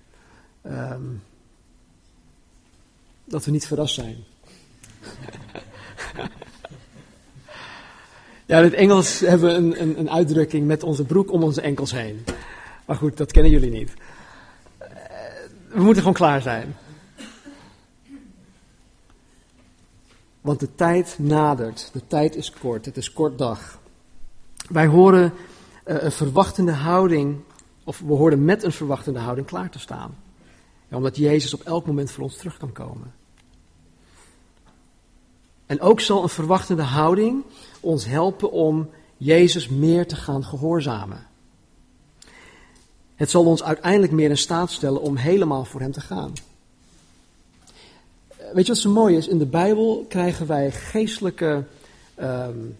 Um, 0.67 1.23
dat 3.25 3.45
we 3.45 3.51
niet 3.51 3.67
verrast 3.67 3.95
zijn. 3.95 4.17
ja, 8.47 8.59
in 8.59 8.65
het 8.65 8.73
Engels 8.73 9.21
hebben 9.21 9.49
we 9.49 9.55
een, 9.55 9.83
een, 9.83 9.99
een, 9.99 10.11
uitdrukking 10.11 10.67
met 10.67 10.83
onze 10.83 11.05
broek 11.05 11.33
om 11.33 11.43
onze 11.43 11.61
enkels 11.61 11.93
heen. 11.93 12.25
Maar 12.87 12.97
goed, 12.97 13.17
dat 13.17 13.33
kennen 13.33 13.53
jullie 13.53 13.71
niet. 13.71 13.93
Uh, 14.83 14.87
we 15.69 15.83
moeten 15.83 16.03
gewoon 16.03 16.17
klaar 16.17 16.43
zijn. 16.43 16.77
Want 20.41 20.61
de 20.61 20.75
tijd 20.75 21.17
nadert. 21.19 21.91
De 21.93 22.07
tijd 22.07 22.37
is 22.37 22.53
kort. 22.53 22.85
Het 22.85 22.97
is 22.97 23.13
kort 23.13 23.39
dag. 23.39 23.79
Wij 24.69 24.87
horen 24.87 25.33
uh, 25.87 26.03
een 26.03 26.13
verwachtende 26.13 26.73
houding, 26.73 27.41
of 27.85 27.99
we 27.99 28.13
horen 28.13 28.45
met 28.45 28.63
een 28.63 28.73
verwachtende 28.73 29.19
houding 29.19 29.47
klaar 29.47 29.71
te 29.71 29.79
staan. 29.79 30.17
Omdat 30.91 31.17
Jezus 31.17 31.55
op 31.55 31.61
elk 31.61 31.87
moment 31.87 32.11
voor 32.11 32.25
ons 32.25 32.37
terug 32.37 32.57
kan 32.57 32.73
komen. 32.73 33.13
En 35.67 35.81
ook 35.81 36.01
zal 36.01 36.23
een 36.23 36.29
verwachtende 36.29 36.83
houding 36.83 37.45
ons 37.81 38.05
helpen 38.05 38.53
om 38.53 38.91
Jezus 39.17 39.69
meer 39.69 40.07
te 40.07 40.17
gaan 40.17 40.45
gehoorzamen. 40.45 41.27
Het 43.15 43.31
zal 43.31 43.45
ons 43.45 43.63
uiteindelijk 43.63 44.13
meer 44.13 44.31
in 44.31 44.39
staat 44.39 44.71
stellen 44.71 45.01
om 45.01 45.17
helemaal 45.17 45.65
voor 45.65 45.81
Hem 45.81 45.93
te 45.93 46.01
gaan. 46.01 46.33
Weet 48.53 48.67
je 48.67 48.73
wat 48.73 48.81
zo 48.81 48.91
mooi 48.91 49.17
is? 49.17 49.29
In 49.29 49.39
de 49.39 49.47
Bijbel 49.47 50.05
krijgen 50.09 50.47
wij 50.47 50.73
geestelijke 50.73 51.65
um, 52.21 52.77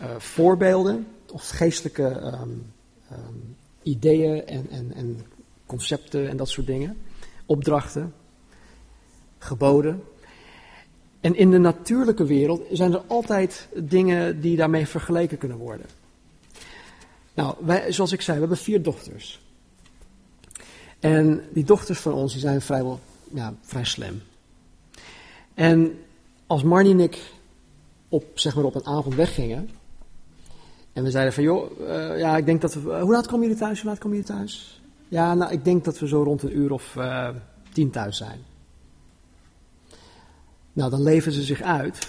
uh, 0.00 0.04
voorbeelden 0.18 1.06
of 1.32 1.48
geestelijke 1.48 2.02
um, 2.02 2.72
um, 3.12 3.56
ideeën 3.82 4.46
en, 4.46 4.66
en, 4.70 4.92
en 4.94 5.26
concepten 5.66 6.28
en 6.28 6.36
dat 6.36 6.48
soort 6.48 6.66
dingen. 6.66 6.96
Opdrachten, 7.46 8.14
geboden. 9.38 10.02
En 11.20 11.36
in 11.36 11.50
de 11.50 11.58
natuurlijke 11.58 12.24
wereld 12.24 12.62
zijn 12.72 12.92
er 12.92 13.02
altijd 13.06 13.68
dingen 13.74 14.40
die 14.40 14.56
daarmee 14.56 14.86
vergeleken 14.86 15.38
kunnen 15.38 15.58
worden. 15.58 15.86
Nou, 17.34 17.54
wij, 17.60 17.92
zoals 17.92 18.12
ik 18.12 18.20
zei, 18.20 18.36
we 18.36 18.42
hebben 18.42 18.64
vier 18.64 18.82
dochters. 18.82 19.40
En 21.00 21.42
die 21.52 21.64
dochters 21.64 21.98
van 21.98 22.12
ons 22.12 22.32
die 22.32 22.40
zijn 22.40 22.60
vrijwel 22.60 23.00
ja, 23.34 23.54
vrij 23.62 23.84
slim. 23.84 24.22
En 25.56 25.98
als 26.46 26.62
Marnie 26.62 26.92
en 26.92 27.00
ik 27.00 27.32
op, 28.08 28.24
zeg 28.34 28.54
maar 28.54 28.64
op 28.64 28.74
een 28.74 28.86
avond 28.86 29.14
weggingen. 29.14 29.70
En 30.92 31.02
we 31.02 31.10
zeiden 31.10 31.32
van, 31.32 31.42
joh, 31.42 31.80
uh, 31.80 32.18
ja, 32.18 32.36
ik 32.36 32.46
denk 32.46 32.60
dat 32.60 32.74
we... 32.74 32.80
hoe 33.00 33.12
laat 33.12 33.26
komen 33.26 33.46
jullie 33.46 33.60
thuis? 33.62 33.80
Hoe 33.80 33.90
laat 33.90 33.98
komen 33.98 34.16
jullie 34.16 34.32
thuis? 34.32 34.80
Ja, 35.08 35.34
nou, 35.34 35.52
ik 35.52 35.64
denk 35.64 35.84
dat 35.84 35.98
we 35.98 36.08
zo 36.08 36.22
rond 36.22 36.42
een 36.42 36.56
uur 36.56 36.72
of 36.72 36.94
uh, 36.98 37.28
tien 37.72 37.90
thuis 37.90 38.16
zijn. 38.16 38.40
Nou, 40.72 40.90
dan 40.90 41.02
leven 41.02 41.32
ze 41.32 41.42
zich 41.42 41.62
uit. 41.62 42.08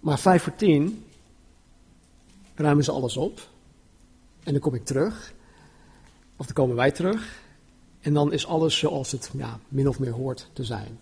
Maar 0.00 0.18
vijf 0.18 0.42
voor 0.42 0.54
tien 0.54 1.04
ruimen 2.54 2.84
ze 2.84 2.92
alles 2.92 3.16
op. 3.16 3.48
En 4.42 4.52
dan 4.52 4.60
kom 4.60 4.74
ik 4.74 4.84
terug. 4.84 5.32
Of 6.36 6.46
dan 6.46 6.54
komen 6.54 6.76
wij 6.76 6.90
terug. 6.90 7.42
En 8.00 8.14
dan 8.14 8.32
is 8.32 8.46
alles 8.46 8.78
zoals 8.78 9.12
het 9.12 9.30
ja, 9.32 9.58
min 9.68 9.88
of 9.88 9.98
meer 9.98 10.12
hoort 10.12 10.50
te 10.52 10.64
zijn. 10.64 10.98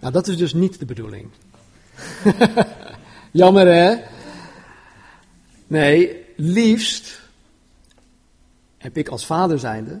Nou, 0.00 0.12
dat 0.12 0.26
is 0.26 0.36
dus 0.36 0.54
niet 0.54 0.78
de 0.78 0.84
bedoeling. 0.84 1.30
Jammer 3.30 3.66
hè? 3.66 3.96
Nee, 5.66 6.24
liefst 6.36 7.20
heb 8.78 8.96
ik 8.96 9.08
als 9.08 9.26
vader 9.26 9.58
zijnde 9.58 10.00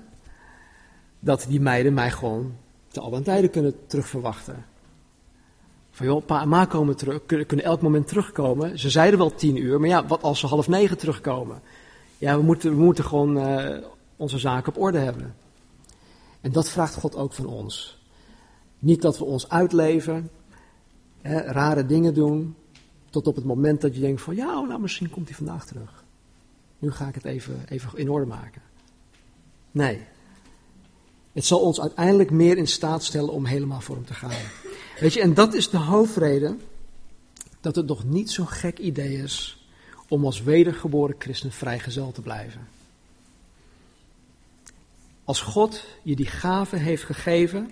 dat 1.20 1.46
die 1.48 1.60
meiden 1.60 1.94
mij 1.94 2.10
gewoon 2.10 2.54
te 2.88 3.00
allen 3.00 3.22
tijden 3.22 3.50
kunnen 3.50 3.86
terugverwachten. 3.86 4.64
Van 5.90 6.06
joh, 6.06 6.24
pa 6.26 6.40
en 6.40 6.48
ma 6.48 6.64
komen 6.64 6.96
terug, 6.96 7.26
kunnen 7.26 7.64
elk 7.64 7.80
moment 7.80 8.08
terugkomen. 8.08 8.78
Ze 8.78 8.90
zeiden 8.90 9.18
wel 9.18 9.34
tien 9.34 9.56
uur, 9.56 9.80
maar 9.80 9.88
ja, 9.88 10.06
wat 10.06 10.22
als 10.22 10.40
ze 10.40 10.46
half 10.46 10.68
negen 10.68 10.98
terugkomen? 10.98 11.60
Ja, 12.18 12.36
we 12.36 12.42
moeten, 12.42 12.70
we 12.70 12.82
moeten 12.82 13.04
gewoon 13.04 13.36
uh, 13.36 13.76
onze 14.16 14.38
zaken 14.38 14.74
op 14.74 14.82
orde 14.82 14.98
hebben. 14.98 15.34
En 16.40 16.52
dat 16.52 16.68
vraagt 16.68 16.94
God 16.94 17.16
ook 17.16 17.32
van 17.32 17.46
ons. 17.46 17.98
Niet 18.84 19.02
dat 19.02 19.18
we 19.18 19.24
ons 19.24 19.48
uitleven, 19.48 20.30
hè, 21.22 21.40
rare 21.40 21.86
dingen 21.86 22.14
doen, 22.14 22.54
tot 23.10 23.26
op 23.26 23.36
het 23.36 23.44
moment 23.44 23.80
dat 23.80 23.94
je 23.94 24.00
denkt 24.00 24.20
van 24.20 24.36
ja, 24.36 24.60
nou 24.60 24.80
misschien 24.80 25.10
komt 25.10 25.28
hij 25.28 25.36
vandaag 25.36 25.66
terug. 25.66 26.04
Nu 26.78 26.90
ga 26.90 27.08
ik 27.08 27.14
het 27.14 27.24
even, 27.24 27.64
even 27.68 27.98
in 27.98 28.10
orde 28.10 28.26
maken. 28.26 28.62
Nee. 29.70 30.00
Het 31.32 31.44
zal 31.44 31.60
ons 31.60 31.80
uiteindelijk 31.80 32.30
meer 32.30 32.56
in 32.56 32.66
staat 32.66 33.04
stellen 33.04 33.32
om 33.32 33.44
helemaal 33.44 33.80
voor 33.80 33.94
hem 33.94 34.04
te 34.04 34.14
gaan. 34.14 34.30
Weet 35.00 35.12
je, 35.12 35.20
en 35.20 35.34
dat 35.34 35.54
is 35.54 35.70
de 35.70 35.78
hoofdreden 35.78 36.60
dat 37.60 37.76
het 37.76 37.86
nog 37.86 38.04
niet 38.04 38.30
zo'n 38.30 38.48
gek 38.48 38.78
idee 38.78 39.16
is 39.16 39.66
om 40.08 40.24
als 40.24 40.42
wedergeboren 40.42 41.16
christen 41.18 41.52
vrijgezel 41.52 42.12
te 42.12 42.22
blijven. 42.22 42.68
Als 45.24 45.40
God 45.40 45.84
je 46.02 46.16
die 46.16 46.26
gave 46.26 46.76
heeft 46.76 47.04
gegeven, 47.04 47.70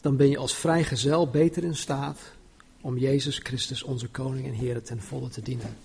dan 0.00 0.16
ben 0.16 0.28
je 0.28 0.38
als 0.38 0.54
vrijgezel 0.54 1.30
beter 1.30 1.64
in 1.64 1.76
staat 1.76 2.18
om 2.80 2.98
Jezus 2.98 3.38
Christus, 3.38 3.82
onze 3.82 4.08
koning 4.08 4.46
en 4.46 4.52
Heer, 4.52 4.82
ten 4.82 5.02
volle 5.02 5.28
te 5.28 5.42
dienen. 5.42 5.76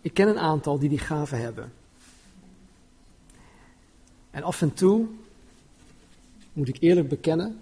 Ik 0.00 0.14
ken 0.14 0.28
een 0.28 0.38
aantal 0.38 0.78
die 0.78 0.88
die 0.88 0.98
gave 0.98 1.36
hebben. 1.36 1.72
En 4.30 4.42
af 4.42 4.62
en 4.62 4.74
toe, 4.74 5.06
moet 6.52 6.68
ik 6.68 6.76
eerlijk 6.80 7.08
bekennen, 7.08 7.60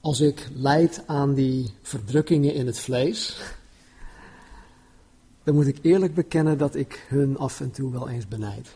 als 0.00 0.20
ik 0.20 0.48
leid 0.54 1.02
aan 1.06 1.34
die 1.34 1.70
verdrukkingen 1.82 2.54
in 2.54 2.66
het 2.66 2.78
vlees, 2.78 3.40
dan 5.48 5.56
moet 5.56 5.66
ik 5.66 5.78
eerlijk 5.82 6.14
bekennen 6.14 6.58
dat 6.58 6.74
ik 6.74 7.06
hun 7.08 7.38
af 7.38 7.60
en 7.60 7.70
toe 7.70 7.92
wel 7.92 8.08
eens 8.08 8.28
benijd. 8.28 8.68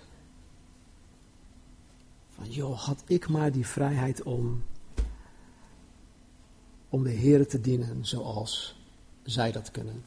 Van 2.34 2.50
joh, 2.50 2.78
had 2.78 3.02
ik 3.06 3.28
maar 3.28 3.52
die 3.52 3.66
vrijheid 3.66 4.22
om, 4.22 4.62
om 6.88 7.02
de 7.02 7.10
Heer 7.10 7.48
te 7.48 7.60
dienen 7.60 8.04
zoals 8.04 8.80
zij 9.22 9.52
dat 9.52 9.70
kunnen. 9.70 10.04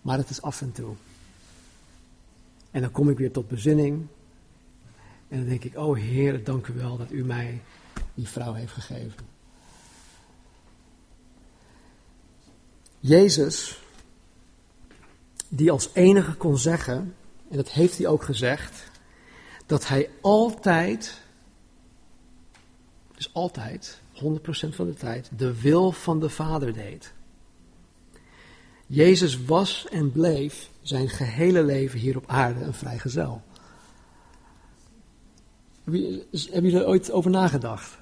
Maar 0.00 0.18
het 0.18 0.30
is 0.30 0.42
af 0.42 0.60
en 0.60 0.72
toe. 0.72 0.94
En 2.70 2.80
dan 2.80 2.90
kom 2.90 3.10
ik 3.10 3.18
weer 3.18 3.32
tot 3.32 3.48
bezinning. 3.48 4.06
En 5.28 5.38
dan 5.38 5.48
denk 5.48 5.64
ik, 5.64 5.76
oh 5.76 5.96
Heer, 5.96 6.44
dank 6.44 6.66
u 6.66 6.72
wel 6.72 6.96
dat 6.96 7.10
u 7.10 7.24
mij 7.24 7.62
die 8.14 8.28
vrouw 8.28 8.52
heeft 8.52 8.72
gegeven. 8.72 9.26
Jezus, 13.00 13.84
die 15.48 15.70
als 15.70 15.90
enige 15.92 16.34
kon 16.34 16.58
zeggen, 16.58 17.14
en 17.50 17.56
dat 17.56 17.70
heeft 17.70 17.98
hij 17.98 18.06
ook 18.06 18.22
gezegd, 18.22 18.90
dat 19.66 19.88
hij 19.88 20.10
altijd, 20.20 21.20
dus 23.14 23.34
altijd, 23.34 24.00
100% 24.14 24.18
van 24.68 24.86
de 24.86 24.94
tijd, 24.94 25.30
de 25.36 25.60
wil 25.60 25.92
van 25.92 26.20
de 26.20 26.28
Vader 26.28 26.72
deed. 26.72 27.12
Jezus 28.86 29.44
was 29.44 29.86
en 29.90 30.12
bleef 30.12 30.70
zijn 30.82 31.08
gehele 31.08 31.62
leven 31.62 31.98
hier 31.98 32.16
op 32.16 32.24
aarde 32.26 32.60
een 32.60 32.74
vrijgezel. 32.74 33.42
Hebben 35.84 36.26
jullie 36.50 36.78
er 36.78 36.86
ooit 36.86 37.10
over 37.10 37.30
nagedacht? 37.30 37.98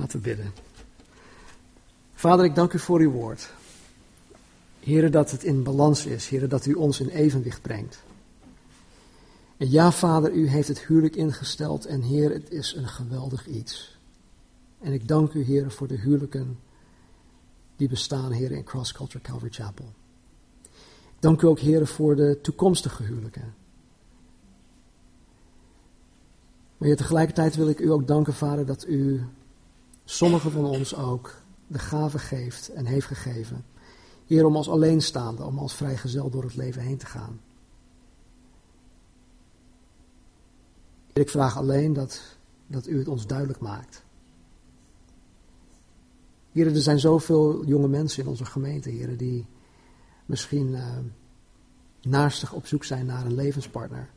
Laten 0.00 0.20
we 0.20 0.28
bidden. 0.28 0.52
Vader, 2.14 2.44
ik 2.44 2.54
dank 2.54 2.72
u 2.72 2.78
voor 2.78 3.00
uw 3.00 3.10
woord. 3.10 3.50
Heren, 4.80 5.12
dat 5.12 5.30
het 5.30 5.44
in 5.44 5.62
balans 5.62 6.06
is. 6.06 6.28
Heren, 6.28 6.48
dat 6.48 6.66
u 6.66 6.72
ons 6.72 7.00
in 7.00 7.08
evenwicht 7.08 7.62
brengt. 7.62 8.02
En 9.56 9.70
ja, 9.70 9.92
Vader, 9.92 10.32
u 10.32 10.48
heeft 10.48 10.68
het 10.68 10.78
huwelijk 10.78 11.16
ingesteld. 11.16 11.86
En 11.86 12.02
Heer, 12.02 12.30
het 12.30 12.50
is 12.50 12.74
een 12.74 12.88
geweldig 12.88 13.46
iets. 13.46 13.98
En 14.78 14.92
ik 14.92 15.08
dank 15.08 15.32
u, 15.32 15.42
Heer, 15.42 15.70
voor 15.70 15.86
de 15.86 15.98
huwelijken 15.98 16.58
die 17.76 17.88
bestaan, 17.88 18.32
Heer, 18.32 18.50
in 18.50 18.64
Cross 18.64 18.92
Culture 18.92 19.24
Calvary 19.24 19.52
Chapel. 19.52 19.92
Dank 21.18 21.42
u 21.42 21.46
ook, 21.46 21.58
Heer, 21.58 21.86
voor 21.86 22.16
de 22.16 22.38
toekomstige 22.42 23.02
huwelijken. 23.02 23.54
Maar 26.76 26.96
tegelijkertijd 26.96 27.56
wil 27.56 27.68
ik 27.68 27.80
u 27.80 27.90
ook 27.90 28.06
danken, 28.06 28.34
Vader, 28.34 28.66
dat 28.66 28.86
u 28.86 29.24
sommigen 30.10 30.50
van 30.50 30.64
ons 30.64 30.94
ook 30.94 31.34
de 31.66 31.78
gave 31.78 32.18
geeft 32.18 32.68
en 32.68 32.86
heeft 32.86 33.06
gegeven. 33.06 33.64
Heer, 34.26 34.44
om 34.44 34.56
als 34.56 34.68
alleenstaande, 34.68 35.44
om 35.44 35.58
als 35.58 35.74
vrijgezel 35.74 36.30
door 36.30 36.42
het 36.42 36.56
leven 36.56 36.82
heen 36.82 36.96
te 36.96 37.06
gaan. 37.06 37.40
Ik 41.12 41.28
vraag 41.28 41.56
alleen 41.56 41.92
dat, 41.92 42.22
dat 42.66 42.86
u 42.86 42.98
het 42.98 43.08
ons 43.08 43.26
duidelijk 43.26 43.60
maakt. 43.60 44.02
Heren, 46.52 46.74
er 46.74 46.80
zijn 46.80 47.00
zoveel 47.00 47.64
jonge 47.64 47.88
mensen 47.88 48.22
in 48.22 48.28
onze 48.28 48.44
gemeente, 48.44 48.90
heren, 48.90 49.16
die 49.16 49.46
misschien 50.26 50.68
uh, 50.68 50.98
naastig 52.02 52.52
op 52.52 52.66
zoek 52.66 52.84
zijn 52.84 53.06
naar 53.06 53.24
een 53.24 53.34
levenspartner. 53.34 54.10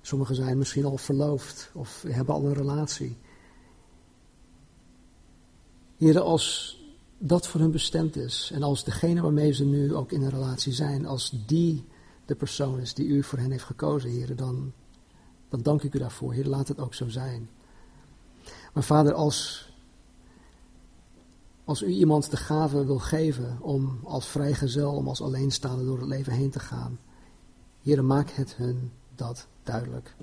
Sommigen 0.00 0.34
zijn 0.34 0.58
misschien 0.58 0.84
al 0.84 0.96
verloofd 0.96 1.70
of 1.74 2.04
hebben 2.08 2.34
al 2.34 2.44
een 2.44 2.54
relatie. 2.54 3.16
Heren, 5.96 6.24
als 6.24 6.78
dat 7.18 7.46
voor 7.46 7.60
hun 7.60 7.70
bestemd 7.70 8.16
is 8.16 8.50
en 8.54 8.62
als 8.62 8.84
degene 8.84 9.22
waarmee 9.22 9.52
ze 9.52 9.64
nu 9.64 9.94
ook 9.94 10.12
in 10.12 10.22
een 10.22 10.30
relatie 10.30 10.72
zijn, 10.72 11.06
als 11.06 11.32
die 11.46 11.84
de 12.24 12.34
persoon 12.34 12.80
is 12.80 12.94
die 12.94 13.06
u 13.06 13.22
voor 13.22 13.38
hen 13.38 13.50
heeft 13.50 13.64
gekozen, 13.64 14.10
heren, 14.10 14.36
dan, 14.36 14.72
dan 15.48 15.62
dank 15.62 15.82
ik 15.82 15.94
u 15.94 15.98
daarvoor. 15.98 16.32
Heer, 16.32 16.46
laat 16.46 16.68
het 16.68 16.78
ook 16.78 16.94
zo 16.94 17.08
zijn. 17.08 17.50
Maar 18.72 18.82
vader, 18.82 19.12
als, 19.12 19.68
als 21.64 21.82
u 21.82 21.86
iemand 21.86 22.30
de 22.30 22.36
gave 22.36 22.84
wil 22.84 22.98
geven 22.98 23.58
om 23.60 24.00
als 24.04 24.26
vrijgezel, 24.26 24.92
om 24.92 25.08
als 25.08 25.20
alleenstaande 25.20 25.84
door 25.84 25.98
het 25.98 26.08
leven 26.08 26.32
heen 26.32 26.50
te 26.50 26.60
gaan, 26.60 26.98
Heer, 27.82 28.04
maak 28.04 28.30
het 28.30 28.54
hun 28.56 28.92
dat 29.20 29.46
duidelijk. 29.62 30.14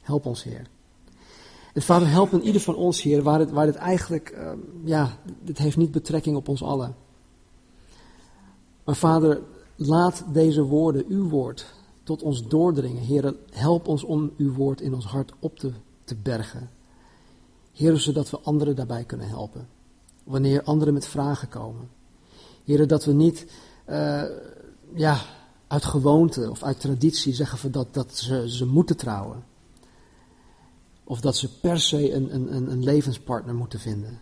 Help 0.00 0.26
ons, 0.26 0.42
Heer. 0.42 0.66
En 1.74 1.82
vader, 1.82 2.08
help 2.08 2.32
in 2.32 2.42
ieder 2.42 2.60
van 2.60 2.74
ons, 2.74 3.02
Heer, 3.02 3.22
waar 3.22 3.38
het, 3.38 3.50
waar 3.50 3.66
het 3.66 3.74
eigenlijk, 3.74 4.30
uh, 4.38 4.52
ja, 4.84 5.18
dit 5.42 5.58
heeft 5.58 5.76
niet 5.76 5.90
betrekking 5.90 6.36
op 6.36 6.48
ons 6.48 6.62
allen. 6.62 6.96
Maar 8.84 8.96
vader, 8.96 9.42
laat 9.76 10.24
deze 10.32 10.62
woorden, 10.62 11.04
uw 11.08 11.28
woord, 11.28 11.74
tot 12.02 12.22
ons 12.22 12.48
doordringen. 12.48 13.02
Heer, 13.02 13.34
help 13.50 13.88
ons 13.88 14.04
om 14.04 14.32
uw 14.36 14.52
woord 14.52 14.80
in 14.80 14.94
ons 14.94 15.06
hart 15.06 15.32
op 15.38 15.58
te, 15.58 15.72
te 16.04 16.14
bergen. 16.14 16.70
Heer, 17.72 17.96
zodat 17.96 18.30
we 18.30 18.40
anderen 18.40 18.76
daarbij 18.76 19.04
kunnen 19.04 19.28
helpen. 19.28 19.68
Wanneer 20.24 20.62
anderen 20.62 20.94
met 20.94 21.06
vragen 21.06 21.48
komen. 21.48 21.88
Heer, 22.64 22.86
dat 22.86 23.04
we 23.04 23.12
niet 23.12 23.46
uh, 23.88 24.22
ja, 24.94 25.20
uit 25.74 25.84
gewoonte 25.84 26.50
of 26.50 26.62
uit 26.62 26.80
traditie 26.80 27.34
zeggen 27.34 27.72
dat, 27.72 27.94
dat 27.94 28.16
ze, 28.16 28.50
ze 28.50 28.66
moeten 28.66 28.96
trouwen. 28.96 29.44
Of 31.04 31.20
dat 31.20 31.36
ze 31.36 31.58
per 31.58 31.80
se 31.80 32.12
een, 32.12 32.34
een, 32.34 32.70
een 32.70 32.84
levenspartner 32.84 33.54
moeten 33.54 33.80
vinden. 33.80 34.20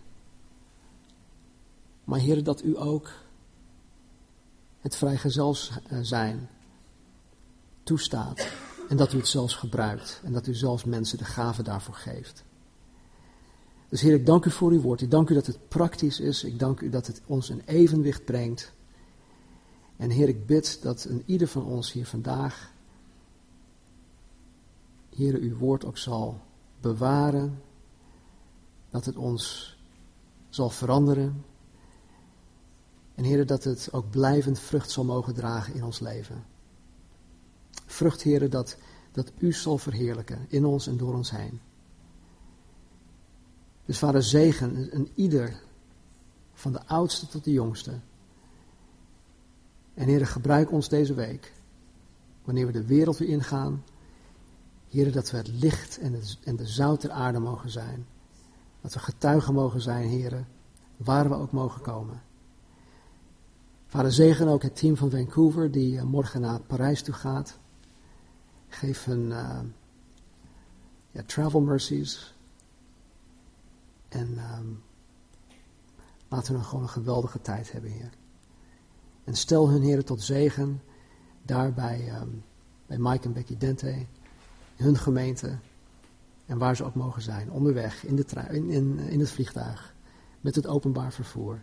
Maar 2.04 2.18
Heer, 2.18 2.44
dat 2.44 2.64
u 2.64 2.78
ook 2.78 3.10
het 4.80 4.96
vrijgezel 4.96 5.56
eh, 5.86 5.98
zijn 6.02 6.48
toestaat. 7.82 8.48
En 8.88 8.96
dat 8.96 9.12
u 9.12 9.16
het 9.16 9.28
zelfs 9.28 9.54
gebruikt. 9.54 10.20
En 10.24 10.32
dat 10.32 10.46
u 10.46 10.54
zelfs 10.54 10.84
mensen 10.84 11.18
de 11.18 11.24
gave 11.24 11.62
daarvoor 11.62 11.94
geeft. 11.94 12.44
Dus 13.88 14.00
Heer, 14.00 14.14
ik 14.14 14.26
dank 14.26 14.44
u 14.44 14.50
voor 14.50 14.70
uw 14.70 14.80
woord. 14.80 15.00
Ik 15.00 15.10
dank 15.10 15.30
u 15.30 15.34
dat 15.34 15.46
het 15.46 15.68
praktisch 15.68 16.20
is. 16.20 16.44
Ik 16.44 16.58
dank 16.58 16.80
u 16.80 16.90
dat 16.90 17.06
het 17.06 17.20
ons 17.26 17.48
een 17.48 17.62
evenwicht 17.64 18.24
brengt. 18.24 18.72
En 19.96 20.10
Heer, 20.10 20.28
ik 20.28 20.46
bid 20.46 20.82
dat 20.82 21.04
een 21.04 21.22
ieder 21.26 21.48
van 21.48 21.64
ons 21.64 21.92
hier 21.92 22.06
vandaag, 22.06 22.72
Heer, 25.14 25.34
uw 25.34 25.56
woord 25.56 25.84
ook 25.84 25.98
zal 25.98 26.40
bewaren. 26.80 27.62
Dat 28.90 29.04
het 29.04 29.16
ons 29.16 29.76
zal 30.48 30.70
veranderen. 30.70 31.44
En 33.14 33.24
Heer, 33.24 33.46
dat 33.46 33.64
het 33.64 33.88
ook 33.92 34.10
blijvend 34.10 34.58
vrucht 34.58 34.90
zal 34.90 35.04
mogen 35.04 35.34
dragen 35.34 35.74
in 35.74 35.84
ons 35.84 36.00
leven. 36.00 36.44
Vrucht, 37.86 38.22
Heer, 38.22 38.50
dat, 38.50 38.76
dat 39.12 39.32
U 39.38 39.52
zal 39.52 39.78
verheerlijken 39.78 40.46
in 40.48 40.64
ons 40.64 40.86
en 40.86 40.96
door 40.96 41.14
ons 41.14 41.30
heen. 41.30 41.60
Dus 43.84 43.98
vader, 43.98 44.22
zegen 44.22 44.96
een 44.96 45.10
ieder, 45.14 45.60
van 46.52 46.72
de 46.72 46.86
oudste 46.86 47.26
tot 47.26 47.44
de 47.44 47.52
jongste. 47.52 48.00
En 49.94 50.08
Heer, 50.08 50.26
gebruik 50.26 50.72
ons 50.72 50.88
deze 50.88 51.14
week, 51.14 51.52
wanneer 52.44 52.66
we 52.66 52.72
de 52.72 52.86
wereld 52.86 53.18
weer 53.18 53.28
ingaan. 53.28 53.84
Heer, 54.88 55.12
dat 55.12 55.30
we 55.30 55.36
het 55.36 55.48
licht 55.48 55.98
en, 56.44 56.56
de 56.56 56.66
zout 56.66 57.00
ter 57.00 57.10
aarde 57.10 57.38
mogen 57.38 57.70
zijn. 57.70 58.06
Dat 58.80 58.94
we 58.94 58.98
getuigen 58.98 59.54
mogen 59.54 59.80
zijn, 59.80 60.08
Heer, 60.08 60.44
waar 60.96 61.28
we 61.28 61.34
ook 61.34 61.52
mogen 61.52 61.80
komen. 61.80 62.22
Vader, 63.86 64.12
zegen 64.12 64.48
ook 64.48 64.62
het 64.62 64.76
team 64.76 64.96
van 64.96 65.10
Vancouver 65.10 65.70
die 65.70 65.98
eh, 65.98 66.04
morgen 66.04 66.40
naar 66.40 66.60
Parijs 66.60 67.02
toe 67.02 67.14
gaat. 67.14 67.58
Geef 68.68 69.04
hun 69.04 69.26
uh, 69.26 69.60
ja, 71.10 71.22
travel 71.26 71.60
mercies. 71.60 72.34
En 74.08 74.38
um, 74.58 74.82
laten 76.28 76.54
we 76.54 76.62
gewoon 76.62 76.82
een 76.82 76.88
geweldige 76.88 77.40
tijd 77.40 77.72
hebben, 77.72 77.90
Heer. 77.90 78.10
En 79.24 79.34
stel 79.34 79.68
hun, 79.68 79.82
Heer, 79.82 80.04
tot 80.04 80.22
zegen 80.22 80.82
daar 81.42 81.72
bij, 81.72 82.20
um, 82.20 82.44
bij 82.86 82.98
Mike 82.98 83.24
en 83.24 83.32
Becky 83.32 83.56
Dente, 83.56 84.06
hun 84.76 84.98
gemeente. 84.98 85.58
En 86.46 86.58
waar 86.58 86.76
ze 86.76 86.84
ook 86.84 86.94
mogen 86.94 87.22
zijn, 87.22 87.50
onderweg, 87.50 88.04
in, 88.04 88.16
de 88.16 88.24
in, 88.50 88.70
in, 88.70 88.98
in 88.98 89.20
het 89.20 89.30
vliegtuig, 89.30 89.94
met 90.40 90.54
het 90.54 90.66
openbaar 90.66 91.12
vervoer. 91.12 91.60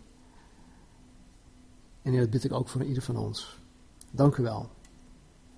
En 2.02 2.18
dat 2.18 2.30
bid 2.30 2.44
ik 2.44 2.54
ook 2.54 2.70
voor 2.70 2.84
ieder 2.84 3.04
van 3.04 3.18
ons. 3.18 3.60
Dank 4.12 4.36
u 4.36 4.44
wel. 4.44 4.70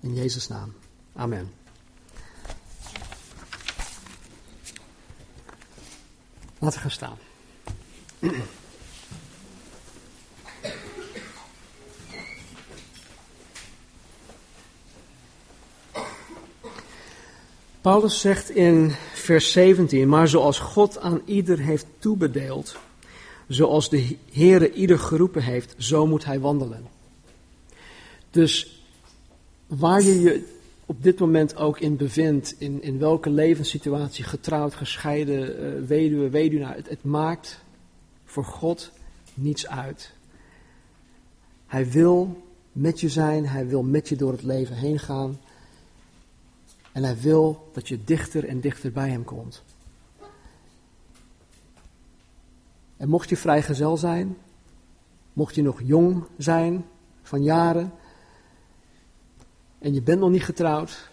In 0.00 0.14
Jezus' 0.14 0.48
naam. 0.48 0.72
Amen. 1.12 1.52
Laten 6.58 6.76
we 6.76 6.82
gaan 6.82 6.90
staan. 6.90 7.16
Paulus 17.82 18.20
zegt 18.20 18.50
in 18.50 18.90
vers 19.14 19.52
17, 19.52 20.08
maar 20.08 20.28
zoals 20.28 20.58
God 20.58 20.98
aan 20.98 21.20
ieder 21.24 21.58
heeft 21.58 21.86
toebedeeld, 21.98 22.76
zoals 23.48 23.88
de 23.88 24.16
Heere 24.32 24.72
ieder 24.72 24.98
geroepen 24.98 25.42
heeft, 25.42 25.74
zo 25.78 26.06
moet 26.06 26.24
hij 26.24 26.40
wandelen. 26.40 26.86
Dus 28.30 28.82
waar 29.66 30.02
je 30.02 30.20
je 30.20 30.46
op 30.86 31.02
dit 31.02 31.18
moment 31.18 31.56
ook 31.56 31.80
in 31.80 31.96
bevindt, 31.96 32.54
in, 32.58 32.82
in 32.82 32.98
welke 32.98 33.30
levenssituatie, 33.30 34.24
getrouwd, 34.24 34.74
gescheiden, 34.74 35.64
uh, 35.64 35.86
weduwe, 35.86 36.28
weduwnaar, 36.28 36.76
het 36.76 37.04
maakt 37.04 37.60
voor 38.24 38.44
God 38.44 38.90
niets 39.34 39.66
uit. 39.66 40.12
Hij 41.66 41.90
wil 41.90 42.42
met 42.72 43.00
je 43.00 43.08
zijn, 43.08 43.46
hij 43.46 43.66
wil 43.66 43.82
met 43.82 44.08
je 44.08 44.16
door 44.16 44.32
het 44.32 44.42
leven 44.42 44.76
heen 44.76 44.98
gaan. 44.98 45.38
En 46.92 47.02
hij 47.02 47.18
wil 47.18 47.70
dat 47.72 47.88
je 47.88 48.04
dichter 48.04 48.48
en 48.48 48.60
dichter 48.60 48.92
bij 48.92 49.10
hem 49.10 49.24
komt. 49.24 49.62
En 52.96 53.08
mocht 53.08 53.28
je 53.28 53.36
vrijgezel 53.36 53.96
zijn, 53.96 54.36
mocht 55.32 55.54
je 55.54 55.62
nog 55.62 55.80
jong 55.84 56.24
zijn 56.36 56.84
van 57.22 57.42
jaren 57.42 57.92
en 59.78 59.94
je 59.94 60.02
bent 60.02 60.20
nog 60.20 60.30
niet 60.30 60.44
getrouwd, 60.44 61.10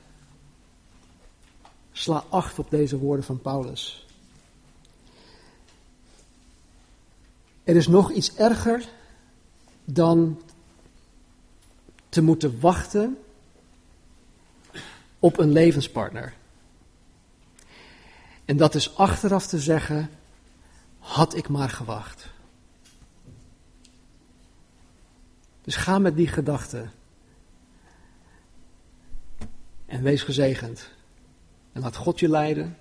sla 1.91 2.23
acht 2.29 2.59
op 2.59 2.69
deze 2.69 2.97
woorden 2.97 3.25
van 3.25 3.41
Paulus. 3.41 4.07
Er 7.63 7.75
is 7.75 7.87
nog 7.87 8.11
iets 8.11 8.35
erger 8.35 8.89
dan 9.85 10.41
te 12.09 12.21
moeten 12.21 12.59
wachten 12.59 13.17
op 15.19 15.37
een 15.37 15.51
levenspartner. 15.51 16.33
En 18.45 18.57
dat 18.57 18.75
is 18.75 18.95
achteraf 18.95 19.47
te 19.47 19.59
zeggen, 19.59 20.09
had 20.99 21.35
ik 21.35 21.49
maar 21.49 21.69
gewacht. 21.69 22.29
Dus 25.61 25.75
ga 25.75 25.99
met 25.99 26.15
die 26.15 26.27
gedachte. 26.27 26.85
En 29.85 30.03
wees 30.03 30.23
gezegend. 30.23 30.89
En 31.71 31.81
laat 31.81 31.95
God 31.95 32.19
je 32.19 32.29
leiden. 32.29 32.77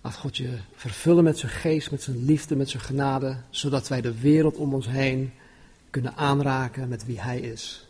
Laat 0.00 0.16
God 0.16 0.36
je 0.36 0.58
vervullen 0.74 1.24
met 1.24 1.38
zijn 1.38 1.52
geest, 1.52 1.90
met 1.90 2.02
zijn 2.02 2.24
liefde, 2.24 2.56
met 2.56 2.70
zijn 2.70 2.82
genade. 2.82 3.36
Zodat 3.50 3.88
wij 3.88 4.00
de 4.00 4.20
wereld 4.20 4.56
om 4.56 4.74
ons 4.74 4.88
heen 4.88 5.32
kunnen 5.90 6.16
aanraken 6.16 6.88
met 6.88 7.04
wie 7.04 7.20
Hij 7.20 7.40
is. 7.40 7.88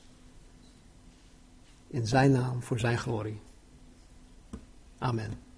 In 1.86 2.06
Zijn 2.06 2.32
naam, 2.32 2.62
voor 2.62 2.78
Zijn 2.78 2.98
glorie. 2.98 3.40
Amen. 5.02 5.51